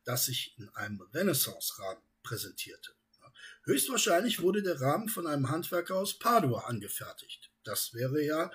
das 0.06 0.26
sich 0.26 0.56
in 0.58 0.70
einem 0.70 1.02
Renaissance-Rahmen 1.02 2.02
präsentierte. 2.24 2.92
Höchstwahrscheinlich 3.66 4.42
wurde 4.42 4.62
der 4.62 4.80
Rahmen 4.80 5.10
von 5.10 5.26
einem 5.26 5.50
Handwerker 5.50 5.96
aus 5.96 6.20
Padua 6.20 6.66
angefertigt. 6.68 7.52
Das 7.64 7.94
wäre 7.96 8.24
ja 8.24 8.52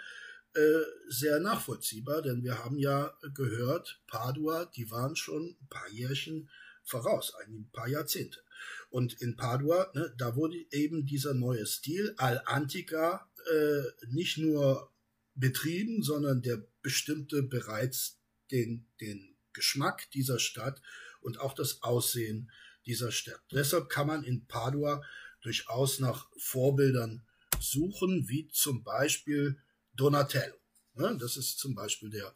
äh, 0.55 0.83
sehr 1.09 1.41
nachvollziehbar, 1.41 2.23
denn 2.23 2.45
wir 2.45 2.63
haben 2.65 2.79
ja 2.79 3.13
gehört, 3.35 4.01
Padua, 4.07 4.67
die 4.67 4.91
waren 4.91 5.17
schon 5.17 5.57
ein 5.61 5.69
paar 5.69 5.89
Jährchen 5.91 6.49
voraus, 6.85 7.35
ein 7.35 7.69
paar 7.73 7.89
Jahrzehnte. 7.89 8.41
Und 8.89 9.21
in 9.21 9.37
Padua, 9.37 9.91
ne, 9.95 10.15
da 10.17 10.37
wurde 10.37 10.57
eben 10.71 11.07
dieser 11.07 11.35
neue 11.35 11.67
Stil 11.67 12.15
Al-Antica 12.17 13.29
äh, 13.53 13.83
nicht 14.09 14.39
nur 14.39 14.93
betrieben, 15.35 16.03
sondern 16.03 16.43
der 16.43 16.63
bestimmte 16.83 17.43
bereits 17.43 18.19
den, 18.51 18.87
den 19.01 19.37
Geschmack 19.53 20.11
dieser 20.13 20.39
Stadt 20.39 20.81
und 21.20 21.38
auch 21.40 21.54
das 21.54 21.83
Aussehen 21.83 22.50
dieser 22.87 23.12
Stadt. 23.12 23.40
Deshalb 23.52 23.88
kann 23.88 24.06
man 24.06 24.24
in 24.24 24.46
Padua 24.46 25.02
durchaus 25.42 26.00
nach 26.00 26.28
Vorbildern 26.38 27.26
suchen, 27.61 28.28
wie 28.28 28.48
zum 28.48 28.83
Beispiel 28.83 29.61
Donatello. 29.94 30.56
Ne? 30.94 31.16
Das 31.20 31.37
ist 31.37 31.59
zum 31.59 31.74
Beispiel 31.74 32.11
der 32.11 32.35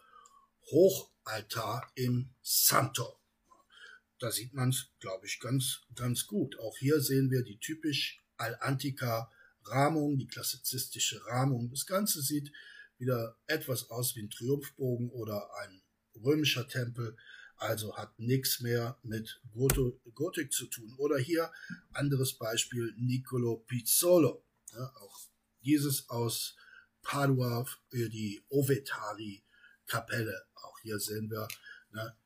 Hochaltar 0.70 1.90
im 1.94 2.34
Santo. 2.42 3.20
Da 4.18 4.30
sieht 4.30 4.54
man 4.54 4.70
es, 4.70 4.90
glaube 5.00 5.26
ich, 5.26 5.40
ganz, 5.40 5.82
ganz 5.94 6.26
gut. 6.26 6.58
Auch 6.58 6.76
hier 6.78 7.00
sehen 7.00 7.30
wir 7.30 7.42
die 7.42 7.58
typisch 7.58 8.22
Al-Antica 8.36 9.30
Rahmung, 9.64 10.18
die 10.18 10.26
klassizistische 10.26 11.24
Rahmung. 11.26 11.70
Das 11.70 11.86
Ganze 11.86 12.22
sieht 12.22 12.52
wieder 12.98 13.36
etwas 13.46 13.90
aus 13.90 14.14
wie 14.14 14.22
ein 14.22 14.30
Triumphbogen 14.30 15.10
oder 15.10 15.48
ein 15.62 15.82
römischer 16.22 16.68
Tempel, 16.68 17.16
also 17.56 17.96
hat 17.96 18.18
nichts 18.18 18.60
mehr 18.60 18.98
mit 19.02 19.40
Gotik 20.14 20.52
zu 20.52 20.66
tun. 20.66 20.94
Oder 20.98 21.18
hier 21.18 21.52
anderes 21.92 22.34
Beispiel 22.34 22.92
Niccolo 22.96 23.64
Pizzolo. 23.66 24.44
Ja, 24.72 24.92
auch 24.96 25.20
dieses 25.62 26.08
aus 26.08 26.56
Padua 27.02 27.66
für 27.90 28.08
die 28.08 28.44
Ovetari-Kapelle. 28.48 30.46
Auch 30.54 30.78
hier 30.80 30.98
sehen 30.98 31.30
wir, 31.30 31.46
ne, 31.90 32.16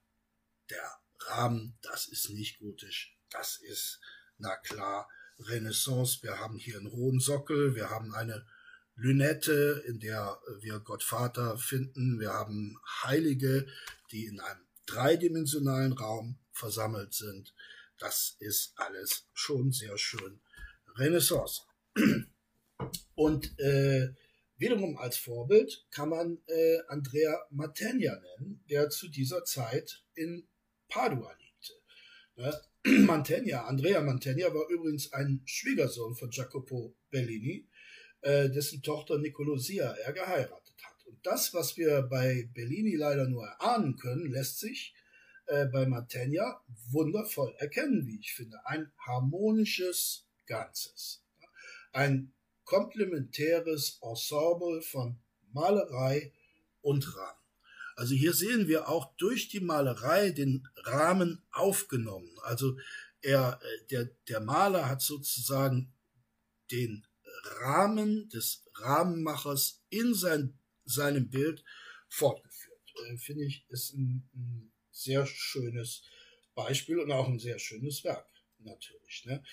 der 0.70 0.90
Rahmen, 1.26 1.76
das 1.82 2.06
ist 2.06 2.30
nicht 2.30 2.58
gotisch, 2.58 3.16
das 3.30 3.58
ist, 3.58 4.00
na 4.38 4.56
klar, 4.56 5.08
Renaissance. 5.38 6.22
Wir 6.22 6.38
haben 6.38 6.58
hier 6.58 6.78
einen 6.78 6.92
hohen 6.92 7.20
Sockel, 7.20 7.74
wir 7.74 7.90
haben 7.90 8.14
eine 8.14 8.46
Lünette, 8.94 9.84
in 9.86 10.00
der 10.00 10.40
wir 10.60 10.80
Gottvater 10.80 11.58
finden. 11.58 12.18
Wir 12.18 12.32
haben 12.32 12.80
Heilige, 13.04 13.66
die 14.10 14.26
in 14.26 14.40
einem 14.40 14.67
dreidimensionalen 14.88 15.92
Raum 15.92 16.38
versammelt 16.53 17.14
sind. 17.14 17.55
Das 17.98 18.37
ist 18.38 18.72
alles 18.77 19.27
schon 19.33 19.72
sehr 19.72 19.98
schön 19.98 20.40
Renaissance. 20.96 21.62
Und 23.14 23.59
äh, 23.59 24.09
Wiederum 24.59 24.96
als 24.98 25.16
Vorbild 25.16 25.87
kann 25.92 26.09
man 26.09 26.38
äh, 26.48 26.79
Andrea 26.88 27.46
Mantegna 27.51 28.16
nennen, 28.16 28.64
der 28.68 28.90
zu 28.90 29.09
dieser 29.09 29.44
Zeit 29.44 30.03
in 30.14 30.48
Padua 30.88 31.33
lebte. 31.33 31.72
Ne? 32.35 32.61
Mantegna, 33.07 33.66
Andrea 33.66 34.01
Mantegna, 34.01 34.53
war 34.53 34.68
übrigens 34.68 35.12
ein 35.12 35.42
Schwiegersohn 35.44 36.16
von 36.16 36.31
Jacopo 36.33 36.96
Bellini, 37.09 37.68
äh, 38.22 38.51
dessen 38.51 38.83
Tochter 38.83 39.18
Nicolosia 39.18 39.92
er 39.92 40.12
geheiratet 40.12 40.67
das, 41.22 41.54
was 41.54 41.76
wir 41.76 42.02
bei 42.02 42.48
Bellini 42.54 42.96
leider 42.96 43.26
nur 43.26 43.46
erahnen 43.46 43.96
können, 43.96 44.31
lässt 44.31 44.61
sich 44.61 44.94
äh, 45.46 45.66
bei 45.66 45.87
Mantegna 45.87 46.61
wundervoll 46.90 47.54
erkennen, 47.59 48.07
wie 48.07 48.20
ich 48.20 48.35
finde. 48.35 48.64
Ein 48.66 48.92
harmonisches 48.98 50.26
Ganzes. 50.46 51.24
Ein 51.92 52.33
komplementäres 52.64 53.98
Ensemble 54.02 54.83
von 54.83 55.18
Malerei 55.52 56.33
und 56.83 57.16
Rahmen. 57.16 57.38
Also 57.96 58.14
hier 58.14 58.33
sehen 58.33 58.68
wir 58.68 58.88
auch 58.88 59.16
durch 59.16 59.48
die 59.48 59.61
Malerei 59.61 60.31
den 60.31 60.68
Rahmen 60.85 61.42
aufgenommen. 61.50 62.31
Also 62.42 62.76
er, 63.22 63.59
äh, 63.62 63.87
der, 63.90 64.04
der 64.28 64.40
Maler 64.40 64.88
hat 64.88 65.02
sozusagen 65.02 65.92
den 66.70 67.07
Rahmen 67.61 68.28
des 68.28 68.64
Rahmenmachers 68.74 69.83
in 69.88 70.14
sein, 70.14 70.57
seinem 70.88 71.29
Bild 71.31 71.64
fortgeführt. 72.09 72.94
Äh, 73.07 73.16
Finde 73.16 73.44
ich, 73.44 73.64
ist 73.68 73.94
ein, 73.94 74.29
ein, 74.35 74.72
sehr 74.90 75.27
schönes 75.27 76.03
Beispiel 76.57 76.98
und 76.98 77.12
auch 77.12 77.29
ein 77.29 77.38
sehr 77.38 77.61
schönes 77.61 78.03
Werk, 78.03 78.27
natürlich. 78.59 79.24
Ne? 79.27 79.44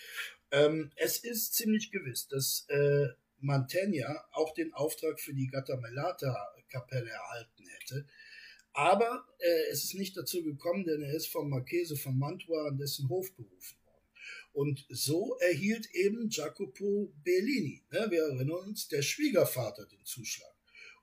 Ähm, 0.52 0.92
es 0.96 1.18
ist 1.18 1.54
ziemlich 1.54 1.92
gewiss, 1.92 2.28
dass 2.28 2.66
äh, 2.70 3.10
Mantegna 3.40 4.26
auch 4.32 4.56
den 4.56 4.74
Auftrag 4.74 5.20
für 5.20 5.36
die 5.36 5.48
Gattamelata-Kapelle 5.48 7.12
erhalten 7.12 7.68
hätte. 7.68 8.08
Aber 8.74 9.28
äh, 9.38 9.72
es 9.72 9.84
ist 9.84 9.94
nicht 9.94 10.18
dazu 10.18 10.44
gekommen, 10.44 10.84
denn 10.86 11.04
er 11.04 11.14
ist 11.14 11.28
vom 11.28 11.50
Marchese 11.50 11.96
von 11.96 12.18
Mantua 12.18 12.68
an 12.68 12.78
dessen 12.78 13.08
Hof 13.08 13.32
berufen 13.36 13.78
worden. 13.86 14.10
Und 14.52 14.86
so 14.90 15.38
erhielt 15.40 15.88
eben 15.92 16.30
Jacopo 16.30 17.14
Bellini, 17.24 17.84
ne, 17.92 18.08
wir 18.10 18.24
erinnern 18.24 18.50
uns, 18.50 18.88
der 18.88 19.04
Schwiegervater 19.04 19.86
den 19.86 20.04
Zuschlag 20.04 20.55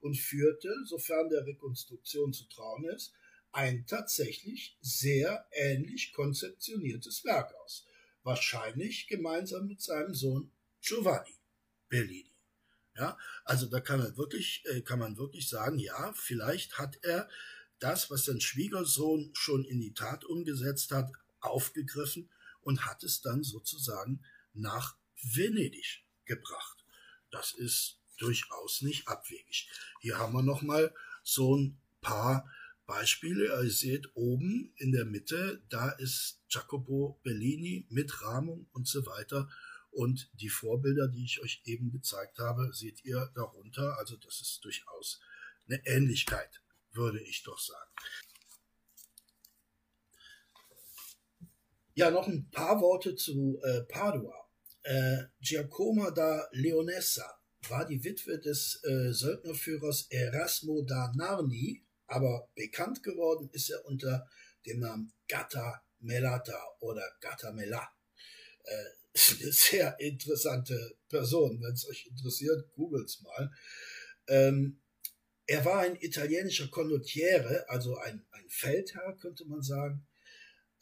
und 0.02 0.16
führte, 0.16 0.74
sofern 0.84 1.28
der 1.28 1.46
Rekonstruktion 1.46 2.32
zu 2.32 2.48
trauen 2.48 2.84
ist, 2.84 3.12
ein 3.52 3.86
tatsächlich 3.86 4.76
sehr 4.80 5.46
ähnlich 5.52 6.12
konzeptioniertes 6.12 7.24
Werk 7.24 7.54
aus. 7.64 7.86
Wahrscheinlich 8.22 9.08
gemeinsam 9.08 9.66
mit 9.66 9.82
seinem 9.82 10.14
Sohn 10.14 10.50
Giovanni 10.80 11.36
Bellini. 11.88 12.32
Ja, 12.96 13.16
also 13.44 13.66
da 13.66 13.80
kann 13.80 14.00
man 14.00 14.16
wirklich, 14.16 14.64
äh, 14.66 14.82
kann 14.82 14.98
man 14.98 15.16
wirklich 15.16 15.48
sagen, 15.48 15.78
ja, 15.78 16.12
vielleicht 16.14 16.78
hat 16.78 16.98
er 17.02 17.28
das, 17.78 18.10
was 18.10 18.26
sein 18.26 18.40
Schwiegersohn 18.40 19.30
schon 19.34 19.64
in 19.64 19.80
die 19.80 19.94
Tat 19.94 20.24
umgesetzt 20.24 20.90
hat, 20.90 21.10
aufgegriffen 21.40 22.30
und 22.60 22.84
hat 22.86 23.02
es 23.02 23.22
dann 23.22 23.42
sozusagen 23.42 24.22
nach 24.52 24.96
Venedig 25.22 26.04
gebracht. 26.24 26.84
Das 27.30 27.52
ist 27.52 28.01
durchaus 28.22 28.82
nicht 28.82 29.08
abwegig. 29.08 29.68
Hier 30.00 30.18
haben 30.18 30.32
wir 30.32 30.42
noch 30.42 30.62
mal 30.62 30.94
so 31.22 31.56
ein 31.56 31.80
paar 32.00 32.48
Beispiele. 32.86 33.46
Ihr 33.46 33.70
seht 33.70 34.14
oben 34.14 34.72
in 34.76 34.92
der 34.92 35.04
Mitte, 35.04 35.62
da 35.68 35.90
ist 35.90 36.40
Jacopo 36.48 37.18
Bellini 37.22 37.86
mit 37.90 38.22
Rahmung 38.22 38.68
und 38.72 38.86
so 38.86 39.04
weiter. 39.06 39.50
Und 39.90 40.30
die 40.34 40.48
Vorbilder, 40.48 41.08
die 41.08 41.24
ich 41.24 41.42
euch 41.42 41.62
eben 41.64 41.90
gezeigt 41.90 42.38
habe, 42.38 42.72
seht 42.72 43.04
ihr 43.04 43.30
darunter. 43.34 43.98
Also 43.98 44.16
das 44.16 44.40
ist 44.40 44.64
durchaus 44.64 45.20
eine 45.66 45.84
Ähnlichkeit, 45.86 46.62
würde 46.92 47.20
ich 47.20 47.42
doch 47.42 47.58
sagen. 47.58 47.90
Ja, 51.94 52.10
noch 52.10 52.26
ein 52.26 52.48
paar 52.50 52.80
Worte 52.80 53.16
zu 53.16 53.60
äh, 53.62 53.82
Padua. 53.82 54.48
Äh, 54.82 55.24
Giacomo 55.40 56.10
da 56.10 56.48
Leonessa 56.52 57.41
war 57.68 57.86
die 57.86 58.02
Witwe 58.04 58.38
des 58.38 58.82
äh, 58.84 59.12
Söldnerführers 59.12 60.06
Erasmo 60.10 60.82
da 60.82 61.12
Narni, 61.14 61.84
aber 62.06 62.48
bekannt 62.54 63.02
geworden 63.02 63.48
ist 63.52 63.70
er 63.70 63.84
unter 63.86 64.28
dem 64.66 64.80
Namen 64.80 65.12
Gatta 65.28 65.82
Melata 66.00 66.58
oder 66.80 67.08
Gatta 67.20 67.52
Mela. 67.52 67.88
Äh, 68.64 68.84
eine 69.42 69.52
sehr 69.52 70.00
interessante 70.00 70.96
Person. 71.08 71.60
Wenn 71.60 71.72
es 71.72 71.86
euch 71.88 72.06
interessiert, 72.06 72.72
googelt's 72.72 73.20
mal. 73.22 73.50
Ähm, 74.26 74.80
er 75.46 75.64
war 75.64 75.80
ein 75.80 75.96
italienischer 75.96 76.68
Condottiere, 76.68 77.68
also 77.68 77.96
ein, 77.96 78.24
ein 78.30 78.48
Feldherr, 78.48 79.16
könnte 79.20 79.44
man 79.46 79.62
sagen. 79.62 80.06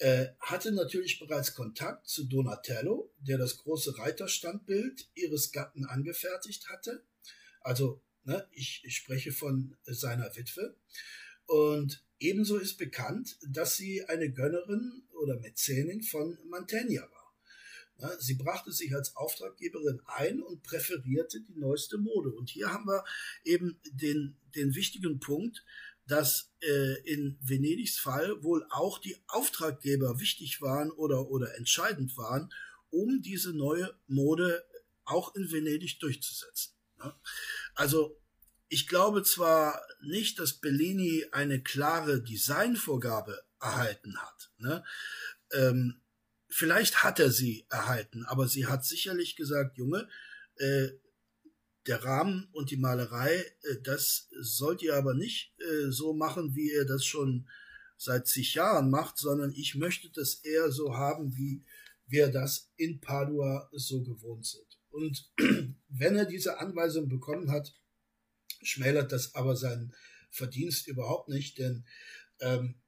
Äh, 0.00 0.28
hatte 0.40 0.72
natürlich 0.72 1.18
bereits 1.18 1.54
Kontakt 1.54 2.08
zu 2.08 2.24
Donatello, 2.24 3.12
der 3.18 3.36
das 3.36 3.58
große 3.58 3.98
Reiterstandbild 3.98 5.10
ihres 5.14 5.52
Gatten 5.52 5.84
angefertigt 5.84 6.70
hatte. 6.70 7.04
Also, 7.60 8.02
ne, 8.24 8.48
ich, 8.52 8.80
ich 8.82 8.96
spreche 8.96 9.30
von 9.30 9.76
seiner 9.84 10.34
Witwe. 10.36 10.74
Und 11.44 12.02
ebenso 12.18 12.56
ist 12.56 12.78
bekannt, 12.78 13.36
dass 13.46 13.76
sie 13.76 14.02
eine 14.06 14.32
Gönnerin 14.32 15.02
oder 15.20 15.38
Mäzenin 15.38 16.02
von 16.02 16.38
Mantegna 16.48 17.02
war. 17.02 18.16
Sie 18.20 18.36
brachte 18.36 18.72
sich 18.72 18.94
als 18.94 19.14
Auftraggeberin 19.16 20.00
ein 20.06 20.40
und 20.40 20.62
präferierte 20.62 21.42
die 21.42 21.58
neueste 21.58 21.98
Mode. 21.98 22.30
Und 22.30 22.48
hier 22.48 22.72
haben 22.72 22.86
wir 22.86 23.04
eben 23.44 23.78
den, 23.92 24.38
den 24.56 24.74
wichtigen 24.74 25.20
Punkt, 25.20 25.62
dass 26.10 26.52
äh, 26.60 27.00
in 27.04 27.38
Venedigs 27.40 27.98
Fall 27.98 28.42
wohl 28.42 28.66
auch 28.70 28.98
die 28.98 29.16
Auftraggeber 29.28 30.18
wichtig 30.18 30.60
waren 30.60 30.90
oder, 30.90 31.28
oder 31.30 31.56
entscheidend 31.56 32.16
waren, 32.16 32.52
um 32.90 33.22
diese 33.22 33.52
neue 33.52 33.94
Mode 34.08 34.64
auch 35.04 35.34
in 35.36 35.52
Venedig 35.52 36.00
durchzusetzen. 36.00 36.74
Ne? 36.98 37.14
Also 37.74 38.20
ich 38.68 38.88
glaube 38.88 39.22
zwar 39.22 39.80
nicht, 40.02 40.38
dass 40.40 40.54
Bellini 40.54 41.26
eine 41.30 41.62
klare 41.62 42.22
Designvorgabe 42.22 43.42
erhalten 43.60 44.16
hat. 44.20 44.50
Ne? 44.58 44.84
Ähm, 45.52 46.00
vielleicht 46.48 47.04
hat 47.04 47.20
er 47.20 47.30
sie 47.30 47.66
erhalten, 47.70 48.24
aber 48.26 48.48
sie 48.48 48.66
hat 48.66 48.84
sicherlich 48.84 49.36
gesagt, 49.36 49.78
Junge, 49.78 50.08
äh, 50.56 50.88
der 51.86 52.04
Rahmen 52.04 52.48
und 52.52 52.70
die 52.70 52.76
Malerei, 52.76 53.34
äh, 53.36 53.76
das 53.82 54.28
sollt 54.40 54.82
ihr 54.82 54.94
aber 54.96 55.14
nicht 55.14 55.54
äh, 55.60 55.90
so 55.90 56.12
machen, 56.12 56.54
wie 56.54 56.70
ihr 56.70 56.84
das 56.84 57.04
schon 57.04 57.48
seit 57.96 58.26
zig 58.26 58.54
Jahren 58.54 58.90
macht, 58.90 59.18
sondern 59.18 59.52
ich 59.52 59.74
möchte 59.74 60.10
das 60.10 60.36
eher 60.36 60.70
so 60.72 60.96
haben, 60.96 61.36
wie 61.36 61.64
wir 62.06 62.28
das 62.28 62.70
in 62.76 63.00
Padua 63.00 63.68
so 63.72 64.02
gewohnt 64.02 64.46
sind. 64.46 64.78
Und 64.90 65.30
wenn 65.88 66.16
er 66.16 66.24
diese 66.24 66.58
Anweisung 66.58 67.08
bekommen 67.08 67.50
hat, 67.50 67.74
schmälert 68.62 69.12
das 69.12 69.34
aber 69.34 69.56
seinen 69.56 69.94
Verdienst 70.30 70.86
überhaupt 70.86 71.28
nicht, 71.28 71.58
denn 71.58 71.84
ähm, 72.40 72.80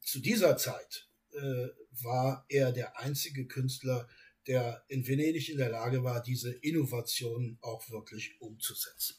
zu 0.00 0.20
dieser 0.20 0.56
Zeit 0.56 1.08
äh, 1.32 1.68
war 2.02 2.44
er 2.48 2.72
der 2.72 2.98
einzige 2.98 3.46
Künstler, 3.46 4.08
der 4.46 4.84
in 4.88 5.06
Venedig 5.06 5.48
in 5.48 5.58
der 5.58 5.70
Lage 5.70 6.04
war, 6.04 6.22
diese 6.22 6.52
Innovationen 6.52 7.58
auch 7.60 7.88
wirklich 7.90 8.40
umzusetzen. 8.40 9.16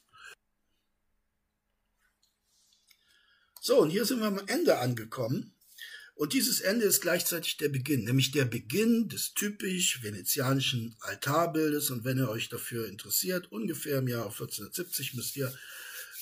So, 3.61 3.81
und 3.81 3.89
hier 3.89 4.05
sind 4.05 4.19
wir 4.19 4.27
am 4.27 4.41
Ende 4.47 4.79
angekommen. 4.79 5.53
Und 6.15 6.33
dieses 6.33 6.61
Ende 6.61 6.85
ist 6.85 7.01
gleichzeitig 7.01 7.57
der 7.57 7.69
Beginn, 7.69 8.05
nämlich 8.05 8.31
der 8.31 8.45
Beginn 8.45 9.07
des 9.07 9.33
typisch 9.33 10.01
venezianischen 10.01 10.95
Altarbildes. 11.01 11.91
Und 11.91 12.05
wenn 12.05 12.17
ihr 12.17 12.29
euch 12.29 12.49
dafür 12.49 12.87
interessiert, 12.87 13.51
ungefähr 13.51 13.99
im 13.99 14.07
Jahr 14.07 14.25
1470 14.25 15.13
müsst 15.13 15.37
ihr 15.37 15.53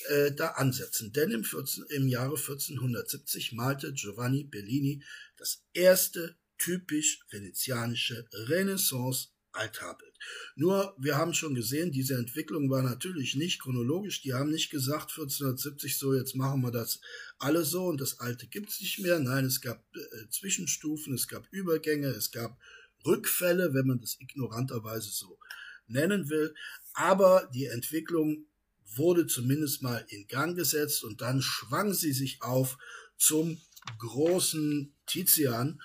äh, 0.08 0.32
da 0.32 0.48
ansetzen. 0.48 1.12
Denn 1.12 1.30
im, 1.30 1.44
14, 1.44 1.84
im 1.90 2.08
Jahre 2.08 2.36
1470 2.36 3.52
malte 3.52 3.92
Giovanni 3.94 4.44
Bellini 4.44 5.02
das 5.38 5.62
erste 5.72 6.36
typisch 6.58 7.20
venezianische 7.30 8.28
Renaissance 8.32 9.28
Altarbild. 9.56 10.12
Nur, 10.54 10.94
wir 10.98 11.16
haben 11.16 11.34
schon 11.34 11.54
gesehen, 11.54 11.92
diese 11.92 12.14
Entwicklung 12.16 12.70
war 12.70 12.82
natürlich 12.82 13.36
nicht 13.36 13.60
chronologisch. 13.60 14.22
Die 14.22 14.34
haben 14.34 14.50
nicht 14.50 14.70
gesagt, 14.70 15.10
1470 15.10 15.98
so, 15.98 16.14
jetzt 16.14 16.36
machen 16.36 16.60
wir 16.62 16.70
das 16.70 17.00
alle 17.38 17.64
so 17.64 17.86
und 17.86 18.00
das 18.00 18.20
Alte 18.20 18.46
gibt's 18.46 18.80
nicht 18.80 18.98
mehr. 19.00 19.18
Nein, 19.18 19.44
es 19.44 19.60
gab 19.60 19.84
äh, 19.94 20.28
Zwischenstufen, 20.30 21.14
es 21.14 21.28
gab 21.28 21.46
Übergänge, 21.50 22.08
es 22.08 22.30
gab 22.30 22.58
Rückfälle, 23.04 23.74
wenn 23.74 23.86
man 23.86 24.00
das 24.00 24.16
ignoranterweise 24.20 25.10
so 25.10 25.38
nennen 25.86 26.28
will. 26.28 26.54
Aber 26.94 27.48
die 27.54 27.66
Entwicklung 27.66 28.46
wurde 28.94 29.26
zumindest 29.26 29.82
mal 29.82 30.04
in 30.08 30.26
Gang 30.26 30.56
gesetzt 30.56 31.04
und 31.04 31.20
dann 31.20 31.42
schwang 31.42 31.92
sie 31.92 32.12
sich 32.12 32.42
auf 32.42 32.78
zum 33.16 33.60
großen 33.98 34.92
Tizian 35.06 35.80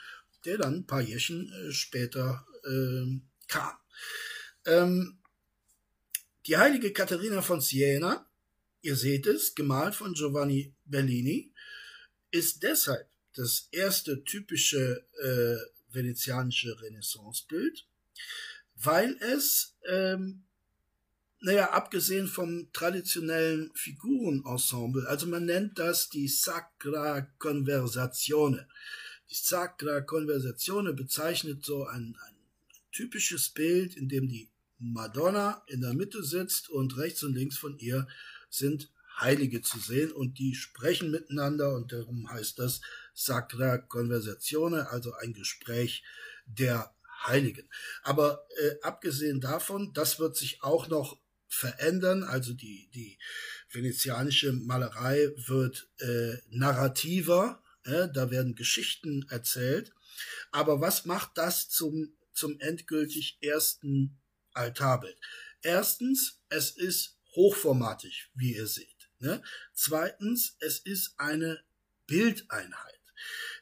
der 0.46 0.58
dann 0.58 0.76
ein 0.76 0.88
paar 0.88 1.02
Jährchen 1.02 1.52
äh, 1.52 1.72
später 1.72 2.46
äh, 2.64 3.20
kam. 3.48 3.78
Ähm, 4.66 5.18
die 6.48 6.58
heilige 6.58 6.92
Katharina 6.92 7.42
von 7.42 7.62
Siena, 7.62 8.28
ihr 8.82 8.96
seht 8.96 9.28
es, 9.28 9.54
gemalt 9.54 9.96
von 9.96 10.14
Giovanni 10.14 10.74
Bellini, 10.86 11.54
ist 12.32 12.64
deshalb 12.64 13.08
das 13.36 13.68
erste 13.72 14.24
typische 14.24 15.06
äh, 15.22 15.94
venezianische 15.94 16.82
Renaissancebild, 16.82 17.86
weil 18.76 19.16
es, 19.22 19.76
ähm, 19.88 20.44
naja, 21.42 21.72
abgesehen 21.72 22.28
vom 22.28 22.72
traditionellen 22.72 23.72
Figurenensemble, 23.76 25.08
also 25.08 25.28
man 25.28 25.46
nennt 25.46 25.78
das 25.80 26.10
die 26.10 26.28
Sacra 26.28 27.22
Conversazione. 27.40 28.68
Die 29.32 29.38
Sacra 29.38 30.02
Conversazione 30.02 30.92
bezeichnet 30.92 31.64
so 31.64 31.86
ein, 31.86 32.18
ein 32.28 32.36
typisches 32.92 33.48
Bild, 33.50 33.96
in 33.96 34.10
dem 34.10 34.28
die 34.28 34.50
Madonna 34.78 35.64
in 35.68 35.80
der 35.80 35.94
Mitte 35.94 36.22
sitzt 36.22 36.70
und 36.70 36.98
rechts 36.98 37.24
und 37.24 37.34
links 37.34 37.58
von 37.58 37.78
ihr 37.80 38.10
sind 38.50 38.92
Heilige 39.18 39.62
zu 39.62 39.80
sehen 39.80 40.12
und 40.12 40.38
die 40.38 40.54
sprechen 40.54 41.12
miteinander 41.12 41.74
und 41.76 41.94
darum 41.94 42.30
heißt 42.30 42.60
das 42.60 42.82
Sacra 43.14 43.78
Conversazione, 43.78 44.90
also 44.90 45.14
ein 45.14 45.32
Gespräch 45.32 46.04
der 46.46 46.94
Heiligen. 47.26 47.70
Aber 48.04 48.46
äh, 48.62 48.82
abgesehen 48.82 49.40
davon, 49.40 49.94
das 49.94 50.20
wird 50.20 50.36
sich 50.36 50.62
auch 50.62 50.90
noch 50.90 51.18
verändern, 51.48 52.24
also 52.24 52.54
die, 52.54 52.90
die 52.94 53.18
venezianische 53.70 54.52
Malerei 54.52 55.30
wird 55.48 55.90
äh, 56.00 56.36
narrativer, 56.50 57.62
äh, 57.86 58.08
da 58.14 58.32
werden 58.32 58.56
Geschichten 58.56 59.26
erzählt. 59.30 59.94
Aber 60.52 60.82
was 60.82 61.06
macht 61.06 61.38
das 61.38 61.70
zum, 61.70 62.14
zum 62.34 62.60
endgültig 62.60 63.38
ersten 63.42 64.20
Altarbild? 64.54 65.18
Erstens, 65.62 66.40
es 66.50 66.72
ist 66.72 67.18
hochformatig, 67.36 68.30
wie 68.34 68.56
ihr 68.56 68.68
seht. 68.68 69.10
Ne? 69.20 69.42
Zweitens, 69.74 70.58
es 70.60 70.80
ist 70.80 71.14
eine 71.18 71.64
Bildeinheit. 72.08 73.00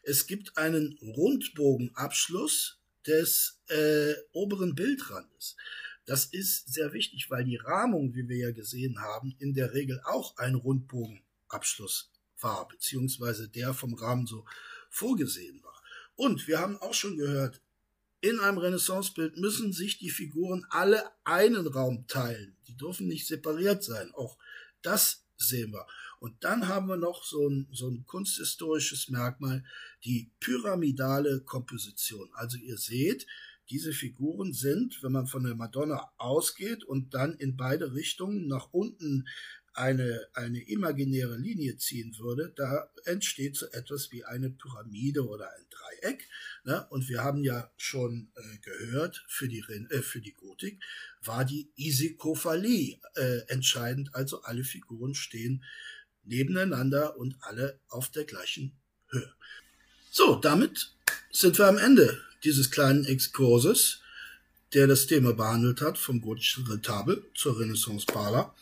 Es 0.04 0.26
gibt 0.28 0.58
einen 0.58 0.98
Rundbogenabschluss 1.02 2.80
des 3.06 3.60
äh, 3.68 4.14
oberen 4.32 4.76
Bildrandes. 4.76 5.56
Das 6.06 6.26
ist 6.26 6.74
sehr 6.74 6.94
wichtig, 6.94 7.30
weil 7.30 7.44
die 7.44 7.58
Rahmung, 7.58 8.16
wie 8.16 8.28
wir 8.28 8.38
ja 8.38 8.52
gesehen 8.52 9.00
haben, 9.02 9.36
in 9.40 9.54
der 9.54 9.74
Regel 9.74 10.02
auch 10.06 10.38
ein 10.38 10.56
Rundbogenabschluss 10.56 12.12
war, 12.42 12.68
beziehungsweise 12.68 13.50
der 13.50 13.74
vom 13.74 13.94
Rahmen 13.94 14.28
so 14.28 14.46
vorgesehen 14.90 15.64
war. 15.64 15.82
Und 16.16 16.48
wir 16.48 16.60
haben 16.60 16.78
auch 16.78 16.94
schon 16.94 17.18
gehört, 17.18 17.62
in 18.22 18.40
einem 18.40 18.58
Renaissancebild 18.58 19.38
müssen 19.38 19.72
sich 19.72 19.98
die 19.98 20.10
Figuren 20.10 20.66
alle 20.70 21.04
einen 21.24 21.68
Raum 21.68 22.06
teilen. 22.08 22.58
Die 22.68 22.76
dürfen 22.76 23.08
nicht 23.08 23.28
separiert 23.28 23.84
sein. 23.84 24.12
Auch 24.14 24.38
das 24.82 25.24
sehen 25.38 25.72
wir. 25.72 25.88
Und 26.20 26.44
dann 26.44 26.68
haben 26.68 26.88
wir 26.88 26.98
noch 26.98 27.24
so 27.24 27.48
ein, 27.48 27.70
so 27.72 27.88
ein 27.88 28.06
kunsthistorisches 28.06 29.08
Merkmal, 29.08 29.64
die 30.04 30.32
pyramidale 30.42 31.42
Komposition. 31.42 32.30
Also 32.34 32.58
ihr 32.58 32.78
seht, 32.78 33.26
diese 33.70 33.94
Figuren 33.94 34.52
sind, 34.52 35.02
wenn 35.04 35.12
man 35.12 35.28
von 35.28 35.44
der 35.44 35.56
Madonna 35.56 36.12
ausgeht 36.18 36.84
und 36.84 37.14
dann 37.14 37.36
in 37.36 37.56
beide 37.56 37.94
Richtungen 37.94 38.48
nach 38.48 38.70
unten 38.72 39.28
eine, 39.74 40.28
eine 40.34 40.62
imaginäre 40.62 41.38
Linie 41.38 41.78
ziehen 41.78 42.16
würde, 42.18 42.54
da 42.56 42.90
entsteht 43.06 43.56
so 43.56 43.68
etwas 43.68 44.12
wie 44.12 44.26
eine 44.26 44.50
Pyramide 44.50 45.28
oder 45.28 45.50
ein 45.50 45.66
Dreieck. 45.70 46.28
Ne? 46.64 46.86
Und 46.90 47.10
wir 47.10 47.24
haben 47.24 47.44
ja 47.44 47.72
schon 47.78 48.32
äh, 48.36 48.58
gehört, 48.60 49.24
für 49.28 49.48
die, 49.48 49.60
äh, 49.60 50.02
für 50.02 50.22
die 50.22 50.34
Gotik 50.34 50.82
war 51.22 51.46
die 51.46 51.72
Isikophalie 51.76 53.00
äh, 53.16 53.40
entscheidend, 53.48 54.14
also 54.14 54.42
alle 54.44 54.64
Figuren 54.64 55.16
stehen 55.16 55.64
nebeneinander 56.24 57.18
und 57.18 57.36
alle 57.42 57.80
auf 57.90 58.10
der 58.10 58.26
gleichen 58.26 58.78
Höhe. 59.08 59.34
So, 60.12 60.36
damit 60.36 60.92
sind 61.32 61.58
wir 61.58 61.68
am 61.68 61.78
Ende 61.78 62.22
dieses 62.44 62.72
kleinen 62.72 63.06
Exkurses, 63.06 64.02
der 64.74 64.88
das 64.88 65.08
Thema 65.08 65.34
behandelt 65.34 65.82
hat, 65.82 65.98
vom 65.98 66.22
gotischen 66.22 66.66
Retabel 66.68 67.24
zur 67.36 67.60
Renaissance 67.60 68.06
Parler. 68.06 68.54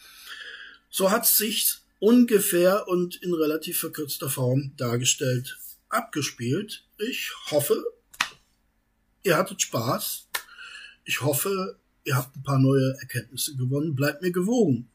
So 0.89 1.11
hat 1.11 1.25
sich 1.25 1.79
ungefähr 1.99 2.88
und 2.88 3.15
in 3.21 3.33
relativ 3.33 3.79
verkürzter 3.79 4.29
Form 4.29 4.73
dargestellt, 4.77 5.57
abgespielt. 5.89 6.85
Ich 6.97 7.31
hoffe, 7.51 7.83
ihr 9.23 9.38
hattet 9.38 9.61
Spaß. 9.61 10.27
Ich 11.05 11.21
hoffe, 11.21 11.79
ihr 12.03 12.15
habt 12.15 12.35
ein 12.35 12.43
paar 12.43 12.59
neue 12.59 12.95
Erkenntnisse 12.99 13.55
gewonnen. 13.55 13.95
Bleibt 13.95 14.21
mir 14.21 14.31
gewogen. 14.31 14.89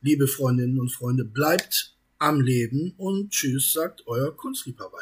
Liebe 0.00 0.28
Freundinnen 0.28 0.78
und 0.78 0.90
Freunde, 0.90 1.24
bleibt 1.24 1.96
am 2.18 2.40
Leben 2.40 2.94
und 2.96 3.30
tschüss, 3.30 3.72
sagt 3.72 4.06
euer 4.06 4.36
Kunstliebhaber. 4.36 4.98